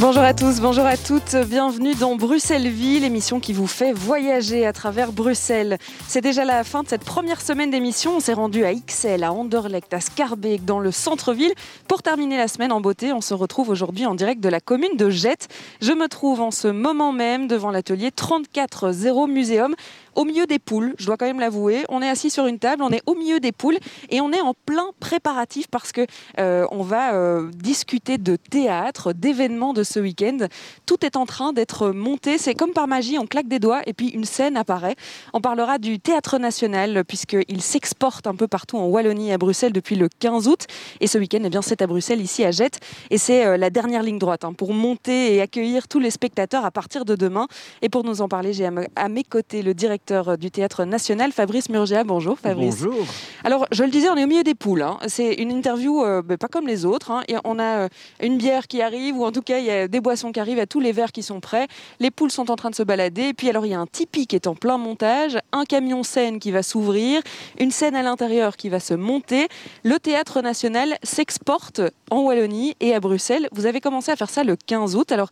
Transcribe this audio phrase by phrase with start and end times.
[0.00, 4.72] Bonjour à tous, bonjour à toutes, bienvenue dans Bruxelles-Ville, émission qui vous fait voyager à
[4.72, 5.78] travers Bruxelles.
[6.08, 9.32] C'est déjà la fin de cette première semaine d'émission, on s'est rendu à Ixelles, à
[9.32, 11.52] Anderlecht, à Scarbeck, dans le centre-ville.
[11.86, 14.96] Pour terminer la semaine en beauté, on se retrouve aujourd'hui en direct de la commune
[14.96, 15.46] de Jette.
[15.80, 19.76] Je me trouve en ce moment même devant l'atelier 34-0 Muséum
[20.16, 21.84] au milieu des poules, je dois quand même l'avouer.
[21.88, 23.78] On est assis sur une table, on est au milieu des poules
[24.10, 26.06] et on est en plein préparatif parce que
[26.38, 30.38] euh, on va euh, discuter de théâtre, d'événements de ce week-end.
[30.86, 32.38] Tout est en train d'être monté.
[32.38, 34.96] C'est comme par magie, on claque des doigts et puis une scène apparaît.
[35.32, 39.72] On parlera du théâtre national puisqu'il s'exporte un peu partout en Wallonie et à Bruxelles
[39.72, 40.66] depuis le 15 août.
[41.00, 42.80] Et ce week-end, eh bien, c'est à Bruxelles, ici à Jette.
[43.10, 46.64] Et c'est euh, la dernière ligne droite hein, pour monter et accueillir tous les spectateurs
[46.64, 47.46] à partir de demain.
[47.82, 50.03] Et pour nous en parler, j'ai à mes côtés le directeur
[50.38, 52.04] du Théâtre National, Fabrice Murgia.
[52.04, 52.82] Bonjour Fabrice.
[52.82, 53.06] Bonjour.
[53.42, 54.82] Alors, je le disais, on est au milieu des poules.
[54.82, 54.98] Hein.
[55.06, 57.10] C'est une interview euh, ben, pas comme les autres.
[57.10, 57.22] Hein.
[57.28, 57.88] Et on a euh,
[58.20, 60.58] une bière qui arrive, ou en tout cas, il y a des boissons qui arrivent,
[60.58, 61.68] a tous les verres qui sont prêts.
[62.00, 63.28] Les poules sont en train de se balader.
[63.28, 66.02] Et puis, alors, il y a un tipi qui est en plein montage, un camion
[66.02, 67.22] scène qui va s'ouvrir,
[67.58, 69.48] une scène à l'intérieur qui va se monter.
[69.84, 71.80] Le Théâtre National s'exporte
[72.10, 73.48] en Wallonie et à Bruxelles.
[73.52, 75.12] Vous avez commencé à faire ça le 15 août.
[75.12, 75.30] Alors,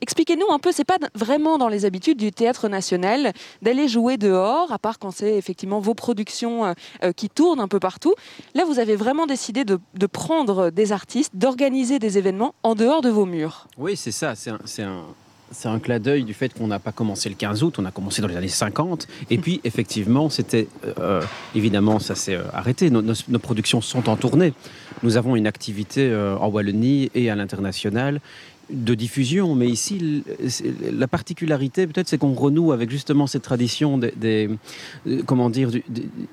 [0.00, 4.72] expliquez-nous un peu, c'est pas vraiment dans les habitudes du Théâtre National d'aller jouer dehors,
[4.72, 8.14] à part quand c'est effectivement vos productions euh, euh, qui tournent un peu partout.
[8.54, 13.08] Là, vous avez vraiment décidé de, prendre des artistes, d'organiser des événements en dehors de
[13.08, 13.66] vos murs.
[13.78, 14.34] Oui, c'est ça.
[14.34, 14.50] C'est
[14.82, 15.04] un,
[15.50, 17.90] c'est un clin d'œil du fait qu'on n'a pas commencé le 15 août, on a
[17.90, 19.08] commencé dans les années 50.
[19.30, 20.68] Et puis, effectivement, c'était.
[20.98, 21.22] Euh,
[21.54, 22.90] évidemment, ça s'est arrêté.
[22.90, 24.52] Nos, nos, productions sont en tournée.
[25.02, 28.20] Nous avons une activité en Wallonie et à l'international
[28.70, 30.24] de diffusion, mais ici,
[30.92, 34.48] la particularité, peut-être, c'est qu'on renoue avec justement cette tradition des,
[35.06, 35.70] euh, comment dire,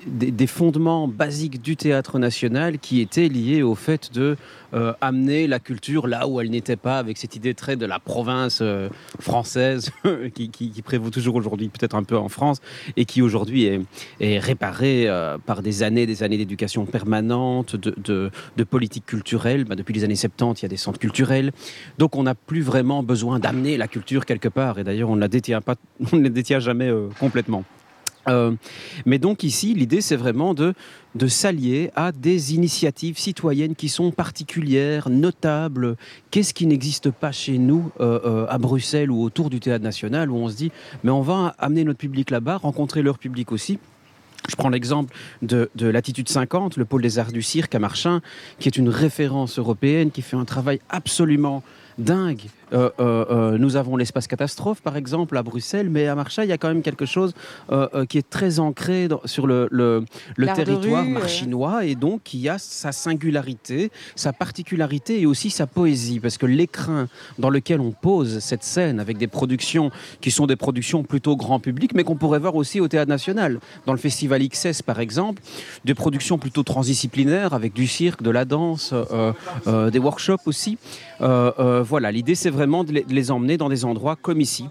[0.06, 4.36] des, fondements basiques du théâtre national qui étaient liés au fait de
[4.74, 7.98] euh, amener la culture là où elle n'était pas, avec cette idée très de la
[7.98, 8.88] province euh,
[9.20, 9.90] française
[10.34, 12.60] qui, prévaut toujours aujourd'hui, peut-être un peu en France,
[12.96, 13.64] et qui aujourd'hui
[14.20, 15.08] est, réparée
[15.46, 18.30] par des années, des années d'éducation permanente, de,
[18.64, 19.64] politique culturelle.
[19.64, 21.52] Bah, depuis les années 70, il y a des centres culturels.
[21.98, 24.78] Donc, on on n'a plus vraiment besoin d'amener la culture quelque part.
[24.78, 25.74] Et d'ailleurs, on ne la détient pas,
[26.12, 27.64] on ne la détient jamais euh, complètement.
[28.28, 28.52] Euh,
[29.04, 30.74] mais donc ici, l'idée, c'est vraiment de,
[31.16, 35.96] de s'allier à des initiatives citoyennes qui sont particulières, notables.
[36.30, 40.36] Qu'est-ce qui n'existe pas chez nous, euh, à Bruxelles ou autour du Théâtre National, où
[40.36, 40.70] on se dit,
[41.02, 43.80] mais on va amener notre public là-bas, rencontrer leur public aussi.
[44.48, 45.12] Je prends l'exemple
[45.42, 48.20] de, de Latitude 50, le pôle des arts du cirque à Marchin,
[48.60, 51.64] qui est une référence européenne, qui fait un travail absolument
[51.98, 56.46] dingue euh, euh, euh, nous avons l'espace catastrophe, par exemple, à Bruxelles, mais à Marseille,
[56.46, 57.32] il y a quand même quelque chose
[58.08, 60.04] qui est très ancré sur le, le,
[60.54, 66.20] territoire marchinois et donc qui a sa singularité, sa particularité et aussi sa poésie.
[66.20, 69.90] Parce que l'écrin dans lequel on pose cette scène avec des productions
[70.20, 73.60] qui sont des productions plutôt grand public, mais qu'on pourrait voir aussi au Théâtre National,
[73.86, 75.42] dans le Festival XS par exemple,
[75.84, 78.94] des productions plutôt transdisciplinaires avec du cirque, de la danse,
[79.66, 80.78] des workshops aussi.
[81.20, 84.66] voilà, l'idée c'est vraiment de les emmener dans des endroits comme ici,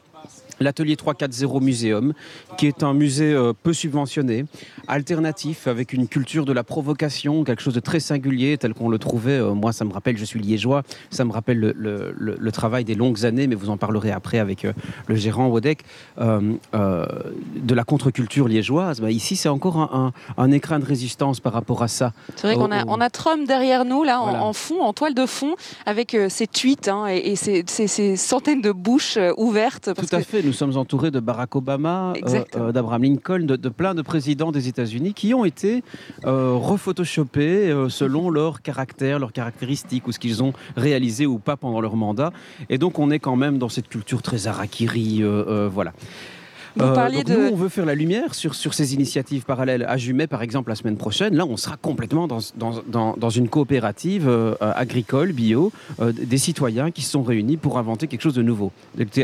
[0.61, 2.13] l'atelier 340 Muséum,
[2.57, 4.45] qui est un musée euh, peu subventionné,
[4.88, 8.99] alternatif, avec une culture de la provocation, quelque chose de très singulier, tel qu'on le
[8.99, 9.39] trouvait.
[9.39, 13.25] Euh, moi, ça me rappelle, je suis liégeois, ça me rappelle le, travail des longues
[13.25, 14.73] années, mais vous en parlerez après avec euh,
[15.07, 15.83] le gérant Wodek,
[16.17, 18.99] de la contre-culture liégeoise.
[18.99, 22.11] Bah, ici, c'est encore un, écrin de résistance par rapport à ça.
[22.35, 25.25] C'est vrai qu'on a, on a Trump derrière nous, là, en, fond, en toile de
[25.25, 25.55] fond,
[25.85, 29.91] avec ses tweets hein, et, ces, centaines de bouches ouvertes.
[29.95, 33.95] Tout à fait, nous sommes entourés de Barack Obama, euh, euh, d'Abraham Lincoln, de, plein
[33.95, 35.84] de présidents des États-Unis qui ont été
[36.25, 41.81] euh, rephotoshopés selon leur caractère, leurs caractéristiques ou ce qu'ils ont réalisé ou pas pendant
[41.81, 42.31] leur mandat.
[42.70, 45.23] Et donc on est quand même dans cette culture très harakiri,
[45.72, 45.93] voilà.
[46.76, 47.34] Vous euh, parliez de...
[47.34, 49.85] Nous, on veut faire la lumière sur, sur ces initiatives parallèles.
[49.88, 53.50] À Jumet, par exemple, la semaine prochaine, là, on sera complètement dans, dans, dans, une
[53.50, 58.34] coopérative euh, agricole, bio, euh, des citoyens qui se sont réunis pour inventer quelque chose
[58.34, 58.72] de nouveau.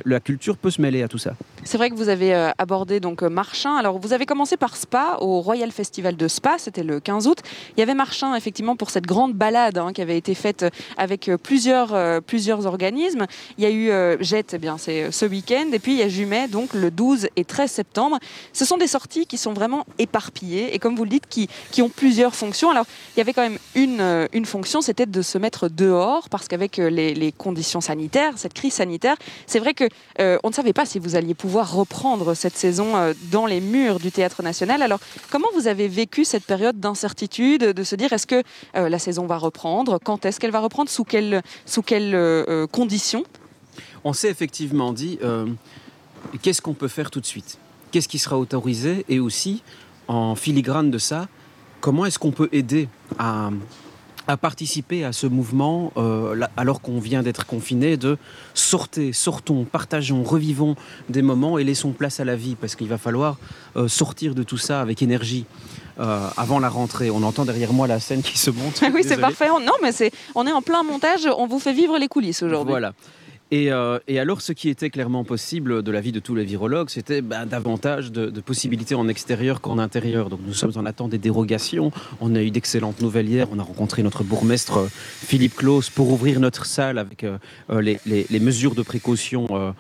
[0.06, 1.34] La culture peut se mêler à tout ça.
[1.64, 3.76] C'est vrai que vous avez abordé donc Marchin.
[3.76, 7.40] Alors, vous avez commencé par Spa, au Royal Festival de Spa, c'était le 15 août.
[7.76, 10.66] Il y avait Marchin, effectivement, pour cette grande balade hein, qui avait été faite
[10.98, 13.26] avec plusieurs, plusieurs organismes.
[13.58, 16.10] Il y a eu Jet, eh bien, c'est ce week-end, et puis il y a
[16.10, 18.19] Jumet, donc le 12 et 13 septembre.
[18.51, 21.81] Ce sont des sorties qui sont vraiment éparpillées et comme vous le dites, qui, qui
[21.81, 22.69] ont plusieurs fonctions.
[22.72, 22.86] Alors,
[23.16, 26.48] il y avait quand même une, euh, une fonction, c'était de se mettre dehors parce
[26.48, 29.84] qu'avec euh, les, conditions sanitaires, cette crise sanitaire, c'est vrai que
[30.19, 32.94] euh, on ne savait pas si vous alliez pouvoir reprendre cette saison
[33.31, 34.81] dans les murs du Théâtre National.
[34.81, 35.00] Alors,
[35.30, 38.42] comment vous avez vécu cette période d'incertitude, de se dire est-ce que
[38.74, 40.00] la saison va reprendre?
[40.04, 40.90] Quand est-ce qu'elle va reprendre?
[40.90, 43.24] Sous quelles, sous quelles conditions?
[44.04, 45.19] On s'est effectivement dit
[46.42, 47.58] qu'est-ce qu'on peut faire tout de suite?
[47.92, 49.06] Qu'est-ce qui sera autorisé?
[49.10, 49.64] Et aussi,
[50.08, 51.28] en filigrane de ça,
[51.81, 53.50] comment est-ce qu'on peut aider à,
[54.28, 58.18] à, participer à ce mouvement euh, alors qu'on vient d'être confiné de
[58.54, 60.75] sortez, sortons, partageons, revivons
[61.10, 62.56] des moments et laissons place à la vie?
[62.60, 63.38] Parce qu'il va falloir
[63.75, 65.46] euh, sortir de tout ça avec énergie.
[66.00, 67.10] Euh, avant la rentrée.
[67.10, 68.84] On entend derrière moi la scène qui se monte.
[68.94, 69.48] oui, c'est parfait.
[69.48, 71.28] Non, mais c'est, on est en plein montage.
[71.38, 72.69] On vous fait vivre les coulisses aujourd'hui.
[72.69, 72.94] Voilà.
[73.54, 76.90] Euh, et, alors, ce qui était clairement possible de la vie de tous les virologues,
[76.90, 80.30] c'était ben, davantage de, possibilités en extérieur qu'en intérieur.
[80.30, 81.92] Donc, nous sommes en attente des dérogations.
[82.20, 83.48] On a eu d'excellentes nouvelles hier.
[83.52, 87.38] On a rencontré notre bourgmestre euh, Philippe Claus pour ouvrir notre salle avec euh,
[87.70, 89.74] les, mesures de précaution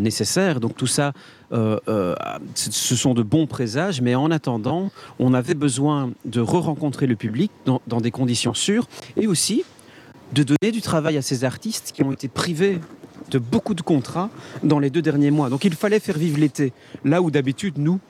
[0.00, 0.60] nécessaires.
[0.60, 1.12] Donc, tout ça,
[1.50, 4.00] ce sont de bons présages.
[4.00, 8.88] Mais en attendant, on avait besoin de re-rencontrer le public dans, dans des conditions sûres
[9.16, 9.64] et aussi
[10.32, 12.78] de donner du travail à ces artistes qui ont été privés
[13.30, 14.30] de beaucoup de contrats
[14.62, 15.50] dans les deux derniers mois.
[15.50, 16.72] Donc il fallait faire vivre l'été,
[17.04, 18.00] là où d'habitude, nous,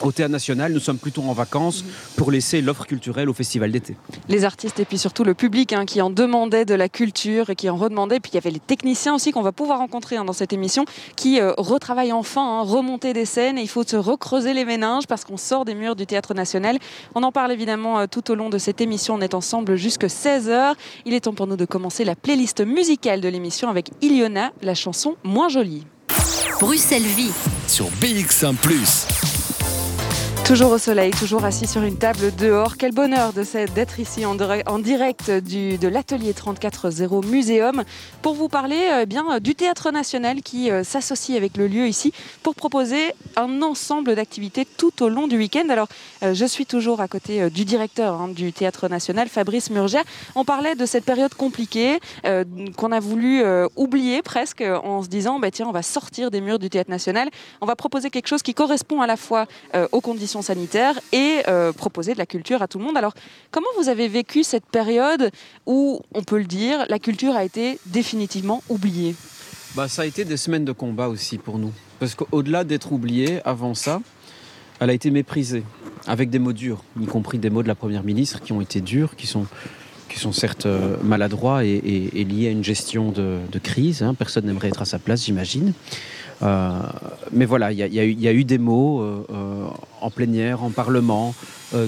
[0.00, 1.84] au Théâtre National, nous sommes plutôt en vacances
[2.16, 3.96] pour laisser l'offre culturelle au Festival d'été.
[4.28, 7.56] Les artistes et puis surtout le public hein, qui en demandait de la culture et
[7.56, 8.20] qui en redemandait.
[8.20, 10.84] Puis il y avait les techniciens aussi qu'on va pouvoir rencontrer hein, dans cette émission
[11.16, 13.58] qui euh, retravaillent enfin, hein, remonter des scènes.
[13.58, 16.78] Et il faut se recreuser les méninges parce qu'on sort des murs du Théâtre National.
[17.14, 19.14] On en parle évidemment euh, tout au long de cette émission.
[19.14, 20.74] On est ensemble jusque 16h.
[21.06, 24.74] Il est temps pour nous de commencer la playlist musicale de l'émission avec Iliona, la
[24.74, 25.86] chanson Moins jolie.
[26.60, 27.32] Bruxelles Vie
[27.66, 28.54] sur BX1⁇
[30.46, 32.76] Toujours au soleil, toujours assis sur une table dehors.
[32.76, 34.34] Quel bonheur d'être ici en,
[34.78, 37.82] direct du, de l'atelier 34.0 Muséum
[38.20, 42.12] pour vous parler euh, bien du Théâtre National qui euh, s'associe avec le lieu ici
[42.42, 45.66] pour proposer un ensemble d'activités tout au long du week-end.
[45.70, 45.88] Alors,
[46.22, 50.04] euh, je suis toujours à côté du directeur hein, du Théâtre National, Fabrice Murgère.
[50.34, 52.00] On parlait de cette période compliquée
[52.76, 53.42] qu'on a voulu
[53.76, 57.30] oublier presque en se disant, bah, tiens, on va sortir des murs du Théâtre National.
[57.60, 59.46] On va proposer quelque chose qui correspond à la fois
[59.92, 62.96] aux conditions sanitaire et euh, proposer de la culture à tout le monde.
[62.96, 63.14] Alors,
[63.50, 65.30] comment vous avez vécu cette période
[65.66, 69.16] où, on peut le dire, la culture a été définitivement oubliée?
[69.74, 71.72] Bah, Ça a été des semaines de combat aussi pour nous.
[71.98, 74.00] Parce qu'au-delà d'être oubliée, avant ça,
[74.80, 75.64] elle a été méprisée,
[76.06, 78.80] avec des mots durs, y compris des mots de la Première ministre qui ont été
[78.80, 79.46] durs, qui sont,
[80.08, 81.80] qui sont certes euh, maladroits et,
[82.24, 84.02] liés à une gestion de, crise.
[84.02, 84.14] Hein.
[84.14, 85.72] Personne n'aimerait être à sa place, j'imagine.
[86.44, 86.78] Euh,
[87.32, 89.66] mais voilà, il y, y, a eu des mots euh, euh,
[90.00, 91.34] en plénière, en parlement,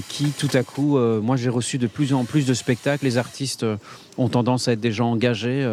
[0.08, 3.04] qui tout à coup, moi j'ai reçu de plus en plus de spectacles.
[3.04, 3.64] Les artistes
[4.18, 5.64] ont tendance à être des gens engagés,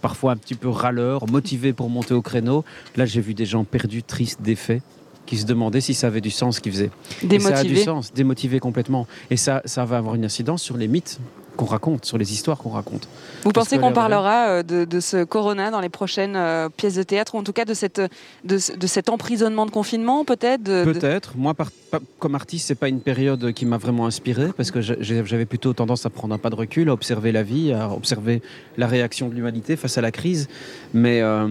[0.00, 2.64] parfois un petit peu râleurs, motivés pour monter au créneau.
[2.94, 4.80] Là, j'ai vu des gens perdus, tristes, défaits
[5.26, 6.90] qui se demandaient si ça avait du sens ce qu'ils faisaient.
[7.24, 7.54] Démotivés.
[7.54, 9.08] ça a du sens, démotivés complètement.
[9.30, 11.18] Et ça, ça va avoir une incidence sur les mythes
[11.56, 13.08] qu'on raconte, sur les histoires qu'on raconte.
[13.44, 17.34] Vous pensez qu'on parlera euh, de, ce corona dans les prochaines euh, pièces de théâtre,
[17.34, 18.00] ou en tout cas de, cette,
[18.44, 21.36] de, cet emprisonnement de confinement, peut-être Peut-être.
[21.36, 21.54] Moi,
[22.18, 26.06] comme artiste, c'est pas une période qui m'a vraiment inspiré, parce que j'avais plutôt tendance
[26.06, 28.42] à prendre un pas de recul, à observer la vie, à observer
[28.76, 30.48] la réaction de l'humanité face à la crise.
[30.94, 31.48] Mais euh,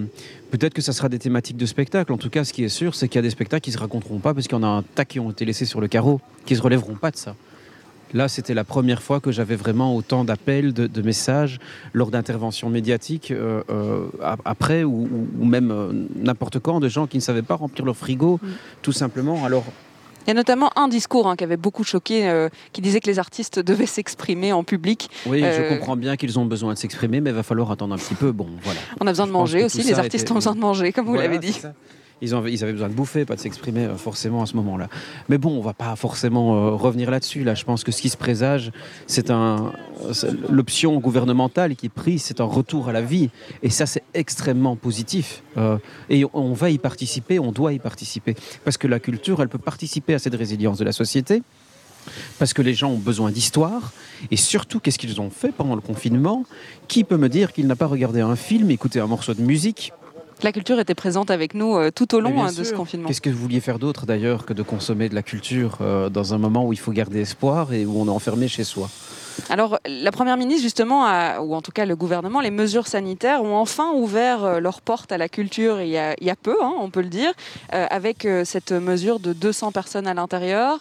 [0.52, 2.12] peut-être que ça sera des thématiques de spectacle.
[2.12, 3.78] En tout cas, ce qui est sûr, c'est qu'il y a des spectacles qui se
[3.78, 5.88] raconteront pas, parce qu'il y en a un tas qui ont été laissés sur le
[5.88, 7.36] carreau, qui se relèveront pas de ça.
[8.14, 11.60] Là, c'était la première fois que j'avais vraiment autant d'appels, de, messages
[11.94, 14.08] lors d'interventions médiatiques euh, euh,
[14.46, 15.08] après ou,
[15.40, 18.48] même euh, n'importe quand de gens qui ne savaient pas remplir leur frigo, mm.
[18.82, 19.46] tout simplement.
[19.46, 19.64] Alors,
[20.26, 23.18] il y a notamment un discours hein, qui avait beaucoup choqué, qui disait que les
[23.18, 25.10] artistes devaient s'exprimer en public.
[25.26, 27.98] Oui, je comprends bien qu'ils ont besoin de s'exprimer, mais il va falloir attendre un
[27.98, 28.32] petit peu.
[28.32, 28.80] Bon, voilà.
[29.00, 31.40] On a besoin de manger aussi, les artistes ont besoin de manger, comme vous l'avez
[31.40, 31.60] dit.
[32.22, 34.90] Ils, avaient besoin de bouffer, pas de s'exprimer euh, forcément à ce moment-là.
[35.30, 37.44] Mais bon, on va pas forcément euh, revenir là-dessus.
[37.44, 38.72] Là, je pense que ce qui se présage,
[39.08, 39.74] c'est un
[40.50, 43.30] l'option gouvernementale qui est prise, c'est un retour à la vie,
[43.64, 45.44] et ça, c'est extrêmement positif.
[45.58, 45.78] Euh,
[46.10, 49.58] et on va y participer, on doit y participer, parce que la culture, elle peut
[49.58, 51.44] participer à cette résilience de la société
[52.40, 53.94] parce que les gens ont besoin d'histoire,
[54.32, 56.46] et surtout, qu'est-ce qu'ils ont fait pendant le confinement?
[56.88, 59.94] Qui peut me dire qu'il n'a pas regardé un film, écouté un morceau de musique?
[60.44, 63.08] La culture était présente avec nous euh, tout au long hein, de ce confinement.
[63.08, 66.34] Qu'est-ce que vous vouliez faire d'autre d'ailleurs que de consommer de la culture euh, dans
[66.34, 68.90] un moment où il faut garder espoir et où on est enfermé chez soi?
[69.50, 71.06] Alors, la Première ministre, justement,
[71.40, 75.12] ou en tout cas le gouvernement, les mesures sanitaires ont enfin ouvert euh, leurs portes
[75.12, 77.34] à la culture il y a, peu, hein, on peut le dire,
[77.74, 80.80] euh, avec euh, cette mesure de 200 personnes à l'intérieur,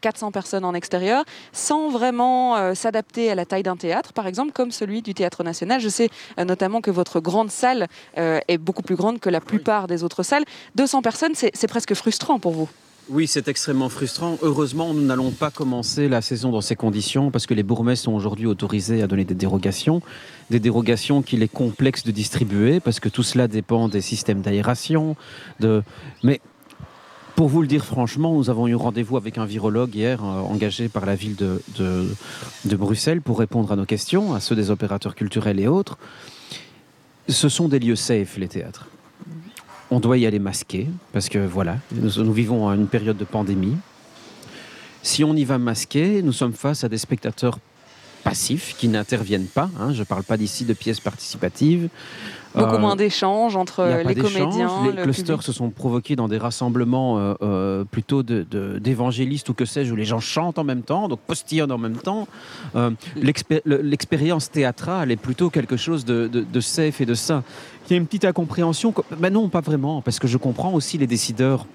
[0.00, 4.70] 400 personnes en extérieur, sans vraiment s'adapter à la taille d'un théâtre, par exemple, comme
[4.70, 5.80] celui du Théâtre National.
[5.80, 10.04] Je sais notamment que votre grande salle est beaucoup plus grande que la plupart des
[10.04, 10.44] autres salles.
[10.76, 12.68] 200 personnes, c'est presque frustrant pour vous.
[13.08, 14.38] Oui, c'est extrêmement frustrant.
[14.42, 18.12] Heureusement, nous n'allons pas commencer la saison dans ces conditions parce que les bourgmestres sont
[18.12, 20.02] aujourd'hui autorisés à donner des dérogations.
[20.50, 25.16] Des dérogations qu'il est complexe de distribuer parce que tout cela dépend des systèmes d'aération.
[25.58, 25.82] De...
[26.22, 26.40] Mais
[27.34, 30.88] pour vous le dire franchement, nous avons eu rendez-vous avec un virologue hier, euh, engagé
[30.88, 35.16] par la ville de, de, Bruxelles, pour répondre à nos questions, à ceux des opérateurs
[35.16, 35.98] culturels et autres.
[37.28, 38.86] Ce sont des lieux safe, les théâtres
[39.92, 43.76] on doit y aller masqué, parce que voilà, nous, vivons une période de pandémie.
[45.02, 47.58] Si on y va masqué, nous sommes face à des spectateurs
[48.22, 49.68] passifs qui n'interviennent pas.
[49.78, 49.92] Hein.
[49.92, 51.88] je ne parle pas d'ici de pièces participatives.
[52.54, 54.92] Beaucoup euh, moins d'échanges entre les comédiens.
[54.94, 59.92] Les clusters se sont provoqués dans des rassemblements euh, euh, plutôt d'évangélistes ou que sais-je,
[59.92, 62.28] où les gens chantent en même temps, donc postillonnent en même temps.
[63.16, 67.42] L'expérience théâtrale est plutôt quelque chose de, de safe et de sain.
[67.88, 68.94] Il y a une petite incompréhension.
[69.18, 71.66] Ben non, pas vraiment, parce que je comprends aussi les décideurs,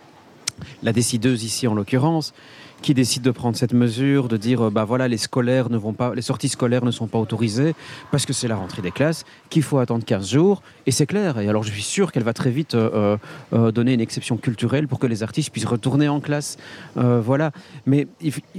[0.83, 2.33] la décideuse ici en l'occurrence,
[2.81, 6.13] qui décide de prendre cette mesure, de dire bah voilà les scolaires ne vont pas,
[6.13, 7.75] les sorties scolaires ne sont pas autorisées
[8.11, 11.39] parce que c'est la rentrée des classes, qu'il faut attendre 15 jours et c'est clair.
[11.39, 13.17] Et alors je suis sûr qu'elle va très vite euh, euh,
[13.53, 16.57] euh, donner une exception culturelle pour que les artistes puissent retourner en classe,
[16.95, 17.51] voilà.
[17.85, 18.07] Mais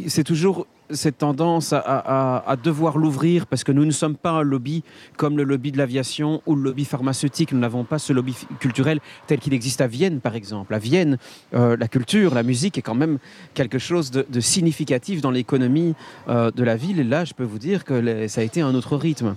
[0.07, 4.83] c'est toujours cette tendance à, devoir l'ouvrir parce que nous ne sommes pas un lobby
[5.17, 7.53] comme le lobby de l'aviation ou le lobby pharmaceutique.
[7.53, 10.75] Nous n'avons pas ce lobby culturel tel qu'il existe à Vienne, par exemple.
[10.75, 11.19] À Vienne,
[11.55, 13.19] euh, la culture, la musique est quand même
[13.55, 15.95] quelque chose de, significatif dans l'économie
[16.29, 17.01] euh, de la ville.
[17.01, 19.37] Et là, je peux vous dire que ça a été un autre rythme.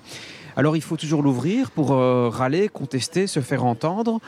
[0.58, 4.20] Alors il faut toujours l'ouvrir pour euh, râler, contester, se faire entendre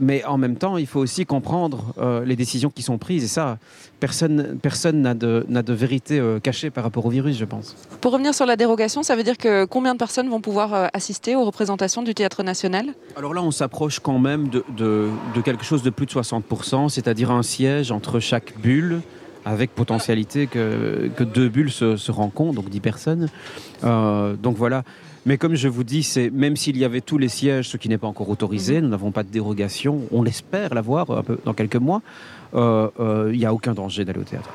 [0.00, 3.24] mais en même temps, il faut aussi comprendre euh, les décisions qui sont prises.
[3.24, 3.58] Et ça,
[4.00, 7.76] personne personne n'a de, de, vérité euh, cachée par rapport au virus, je pense.
[8.00, 10.86] Pour revenir sur la dérogation, ça veut dire que combien de personnes vont pouvoir euh,
[10.92, 12.86] assister aux représentations du Théâtre National?
[13.16, 17.30] Alors là, on s'approche quand même de, de, quelque chose de plus de 60%, c'est-à-dire
[17.30, 19.00] un siège entre chaque bulle
[19.44, 23.28] avec potentialité que, que deux bulles se, se, rencontrent, donc 10 personnes.
[23.82, 24.82] donc voilà,
[25.26, 27.88] mais comme je vous dis, c'est même s'il y avait tous les sièges, ce qui
[27.88, 28.84] n'est pas encore autorisé, mhm.
[28.84, 30.02] nous n'avons pas de dérogation.
[30.10, 32.02] On l'espère l'avoir un peu dans quelques mois.
[32.54, 34.48] Euh, euh, il n'y a aucun danger d'aller au théâtre.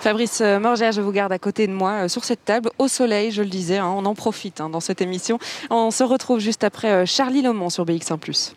[0.00, 3.30] Fabrice Morgère, je vous garde à côté de moi euh, sur cette table, au soleil,
[3.30, 5.38] je le disais, hein, on en profite hein, dans cette émission.
[5.70, 8.18] On se retrouve juste après Charlie Lomont sur BX1⁇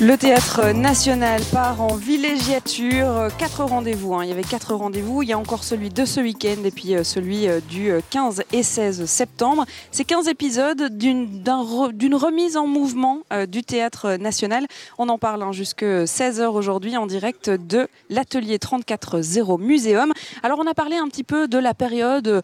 [0.00, 3.28] le théâtre national part en villégiature.
[3.36, 4.14] Quatre rendez-vous.
[4.14, 4.22] Hein.
[4.22, 5.22] Il y avait quatre rendez-vous.
[5.22, 8.38] Il y a encore celui de ce week-end et puis euh, celui euh, du 15
[8.38, 9.66] euh, et 16 septembre.
[9.90, 14.66] C'est 15 épisodes d'une remise en mouvement du théâtre national.
[14.98, 20.12] On en parle hein, jusque 16h aujourd'hui en direct de l'atelier 34.0 Muséum.
[20.42, 22.42] Alors on a parlé un petit peu de la période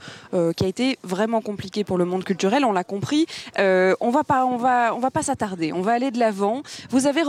[0.56, 2.64] qui a été vraiment compliquée pour le monde culturel.
[2.64, 3.26] On l'a compris.
[3.58, 5.73] on va pas, on va, on va pas s'attarder.
[5.73, 6.62] On va aller de l'avant.
[6.90, 7.23] Vous avez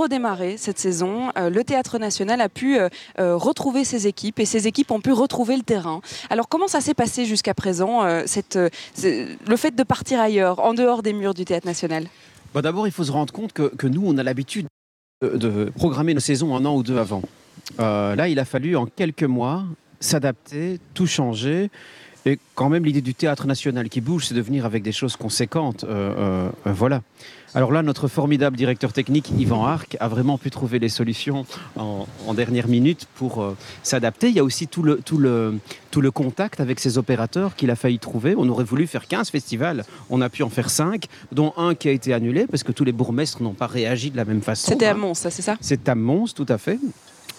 [0.58, 4.68] cette saison, euh, le Théâtre National a pu euh, euh, retrouver ses équipes et ses
[4.68, 6.02] équipes ont pu retrouver le terrain.
[6.30, 11.14] Alors comment ça s'est passé jusqu'à présent, le fait de partir ailleurs, en dehors des
[11.14, 12.06] murs du Théâtre National?
[12.54, 14.68] Bah, D'abord, il faut se rendre compte que, nous, on a l'habitude
[15.22, 17.22] de, programmer nos saisons un an ou deux avant.
[17.78, 19.64] là, il a fallu en quelques mois
[20.00, 21.70] s'adapter, tout changer.
[22.26, 25.16] Et quand même, l'idée du théâtre national qui bouge, c'est de venir avec des choses
[25.16, 25.86] conséquentes.
[26.66, 27.02] voilà.
[27.56, 31.46] Alors là, notre formidable directeur technique, Yvan Arc, a vraiment pu trouver les solutions
[31.78, 34.28] en, dernière minute pour euh, s'adapter.
[34.28, 35.58] Il y a aussi tout le, tout, le,
[35.90, 38.36] tout le contact avec ces opérateurs qu'il a failli trouver.
[38.38, 41.88] On aurait voulu faire 15 festivals, on a pu en faire 5, dont un qui
[41.88, 44.72] a été annulé parce que tous les bourgmestres n'ont pas réagi de la même façon.
[44.72, 44.96] C'était à hein.
[44.96, 45.56] Mons, c'est ça?
[45.62, 46.78] C'est à Mons, tout à fait.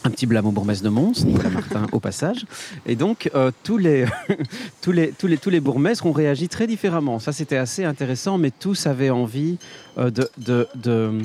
[0.07, 2.47] Un petit blâme au bourgmestre de Mons, Nicolas Martin, au passage.
[2.87, 4.07] Et donc, euh, tous, les,
[4.81, 7.19] tous, les, tous, les, tous les bourgmestres ont réagi très différemment.
[7.19, 9.59] Ça, c'était assez intéressant, mais tous avaient envie
[9.99, 11.21] euh, de, de, de,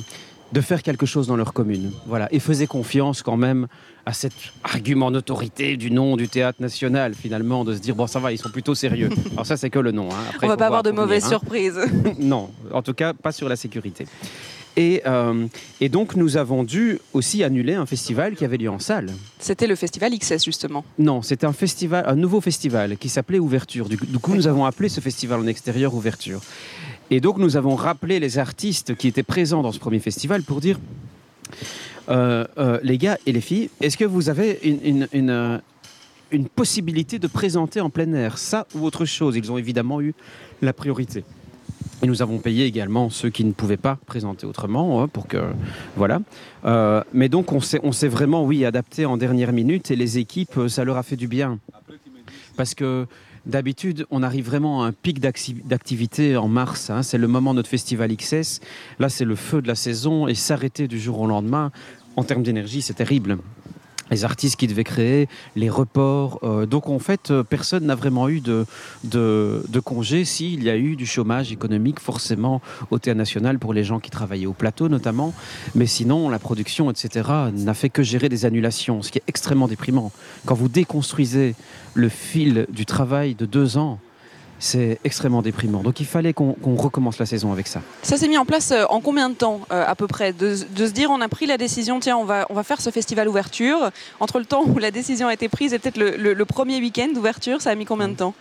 [0.51, 1.91] de, faire quelque chose dans leur commune.
[2.07, 2.27] Voilà.
[2.33, 3.67] Et faisaient confiance quand même
[4.07, 4.33] à cet
[4.63, 8.39] argument d'autorité du nom du théâtre national, finalement, de se dire, bon, ça va, ils
[8.39, 9.09] sont plutôt sérieux.
[9.33, 10.09] Alors ça, c'est que le nom.
[10.11, 10.33] Hein.
[10.41, 11.29] On ne va pas avoir de mauvaises hein.
[11.29, 11.79] surprises.
[12.17, 14.07] non, en tout cas, pas sur la sécurité.
[14.77, 15.47] Euh,
[15.79, 19.11] et, donc, nous avons dû aussi annuler un festival qui avait lieu en salle.
[19.39, 23.89] C'était le festival XS, justement Non, c'était un, festival, un nouveau festival qui s'appelait Ouverture.
[23.89, 26.41] Du, coup, nous avons appelé ce festival en extérieur Ouverture.
[27.09, 30.61] Et donc, nous avons rappelé les artistes qui étaient présents dans ce premier festival pour
[30.61, 30.79] dire
[32.09, 35.07] euh, euh, les gars et les filles, est-ce que vous avez une,
[36.31, 39.35] une possibilité de présenter en plein air, ça ou autre chose?
[39.35, 40.13] Ils ont évidemment eu
[40.61, 41.23] la priorité.
[42.03, 45.37] Et nous avons payé également ceux qui ne pouvaient pas présenter autrement, hein, pour que
[45.95, 46.19] voilà.
[46.65, 50.17] Euh, mais donc on s'est, on s'est vraiment, oui, adapté en dernière minute et les
[50.17, 51.59] équipes, euh, ça leur a fait du bien,
[52.57, 53.05] parce que
[53.45, 56.89] d'habitude on arrive vraiment à un pic d'acti- d'activité en mars.
[56.89, 57.03] hein.
[57.03, 58.61] c'est le moment de notre festival XS.
[58.99, 61.71] Là, c'est le feu de la saison et s'arrêter du jour au lendemain,
[62.15, 63.37] en termes d'énergie, c'est terrible
[64.11, 66.39] les artistes qui devaient créer, les reports.
[66.43, 68.65] euh, donc en fait, euh, personne n'a vraiment eu de,
[69.03, 73.73] de, de congé s'il y a eu du chômage économique forcément au Théâtre National pour
[73.73, 75.33] les gens qui travaillaient au plateau notamment.
[75.75, 79.67] Mais sinon, la production, etc., n'a fait que gérer des annulations, ce qui est extrêmement
[79.67, 80.11] déprimant.
[80.45, 81.55] Quand vous déconstruisez
[81.93, 83.99] le fil du travail de deux ans,
[84.63, 85.81] c'est extrêmement déprimant.
[85.81, 87.81] Donc il fallait qu'on recommence la saison avec ça.
[88.03, 90.55] Ça s'est mis en place euh, en combien de temps euh, à peu près de,
[90.73, 92.91] de se dire on a pris la décision, tiens, on va, on va faire ce
[92.91, 93.89] festival ouverture.
[94.19, 96.79] Entre le temps où la décision a été prise et peut-être le, le- le premier
[96.79, 98.33] week-end d'ouverture, ça a mis combien de temps?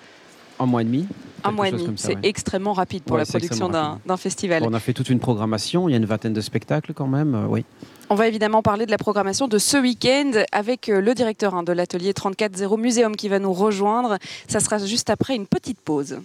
[0.60, 1.06] Un mois et demi
[1.42, 2.20] Un mois et C'est ouais.
[2.22, 4.62] extrêmement rapide pour Ouais, la production d'un festival.
[4.64, 7.34] On a fait toute une programmation, il y a une vingtaine de spectacles quand même,
[7.34, 7.64] euh, oui.
[8.10, 11.62] On va évidemment parler de la programmation de ce week-end avec euh, le directeur hein,
[11.62, 14.18] de l'atelier 340 Muséum qui va nous rejoindre.
[14.48, 16.18] Ça sera juste après une petite pause.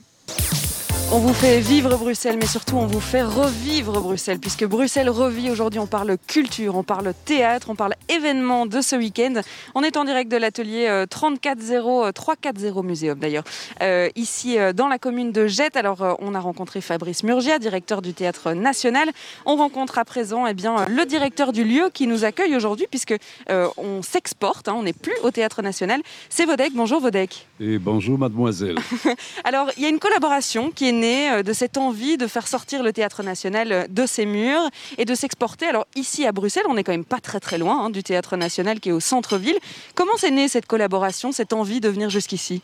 [1.11, 5.51] On vous fait vivre Bruxelles, mais surtout on vous fait revivre Bruxelles, puisque Bruxelles revit
[5.51, 5.79] aujourd'hui.
[5.79, 9.41] On parle culture, on parle théâtre, on parle événements de ce week-end.
[9.75, 13.43] On est en direct de l'atelier euh, 340, euh, 340 Muséum d'ailleurs,
[13.83, 15.77] euh, ici euh, dans la commune de Jette.
[15.77, 19.09] Alors euh, on a rencontré Fabrice Murgia, directeur du théâtre national.
[19.45, 22.87] On rencontre à présent eh bien, euh, le directeur du lieu qui nous accueille aujourd'hui,
[22.89, 23.15] puisque
[23.51, 26.01] euh, on s'exporte, hein, on n'est plus au théâtre national.
[26.29, 26.73] C'est Vodek.
[26.73, 27.47] Bonjour Vodek.
[27.59, 28.77] Et bonjour mademoiselle.
[29.43, 32.47] Alors, il y a une collaboration qui est née euh, de cette envie de faire
[32.47, 35.67] sortir le théâtre national euh, de ses murs et de s'exporter.
[35.67, 38.37] Alors, ici à Bruxelles, on n'est quand même pas très très loin hein, du théâtre
[38.37, 39.57] national qui est au centre-ville.
[39.93, 42.61] Comment c'est né cette collaboration, cette envie de venir jusqu'ici?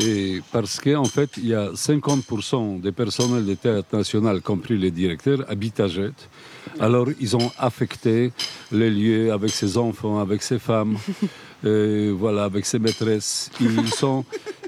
[0.00, 4.90] Et parce qu'en fait, il y a 50% des personnels du théâtre national, compris les
[4.90, 6.28] directeurs, habitent à Jette.
[6.80, 8.32] Alors, ils ont affecté
[8.70, 10.96] les lieux avec ses enfants, avec ses femmes,
[11.64, 13.50] euh, voilà, avec ses maîtresses.
[13.60, 14.24] Ils sont,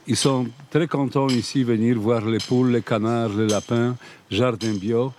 [0.07, 3.97] ils sont très contents ici venir voir les poules, les canards, les lapins,
[4.31, 5.13] jardin bio,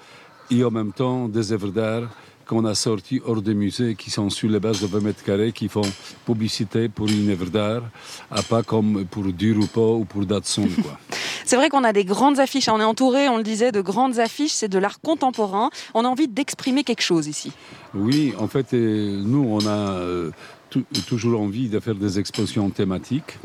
[0.51, 2.09] et en même temps des œuvres d'art
[2.47, 5.51] qu'on a sorties hors des musées qui sont sur les bases de 20 mètres carrés,
[5.51, 5.81] qui font
[6.27, 7.81] publicité pour une œuvre d'art,
[8.29, 10.67] à pas comme pour Durupo ou pour Datsun.
[10.83, 10.99] Quoi.
[11.45, 12.69] C'est vrai qu'on a des grandes affiches.
[12.69, 14.51] On est entouré, on le disait, de grandes affiches.
[14.51, 15.71] C'est de l'art contemporain.
[15.95, 17.51] On a envie d'exprimer quelque chose ici.
[17.95, 20.29] Oui, en fait, euh, nous, on a euh,
[20.69, 23.37] tou- toujours envie de faire des expositions thématiques.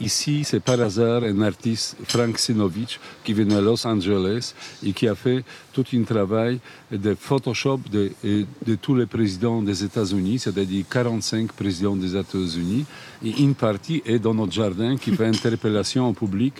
[0.00, 5.06] Ici, c'est par hasard un artiste, Frank Sinovic, qui vient de Los Angeles et qui
[5.06, 6.60] a fait tout un travail
[6.90, 12.86] de Photoshop de tous les présidents des États-Unis, c'est-à-dire 45 présidents des États-Unis.
[13.22, 16.54] Et une partie est dans notre jardin qui fait interpellation au public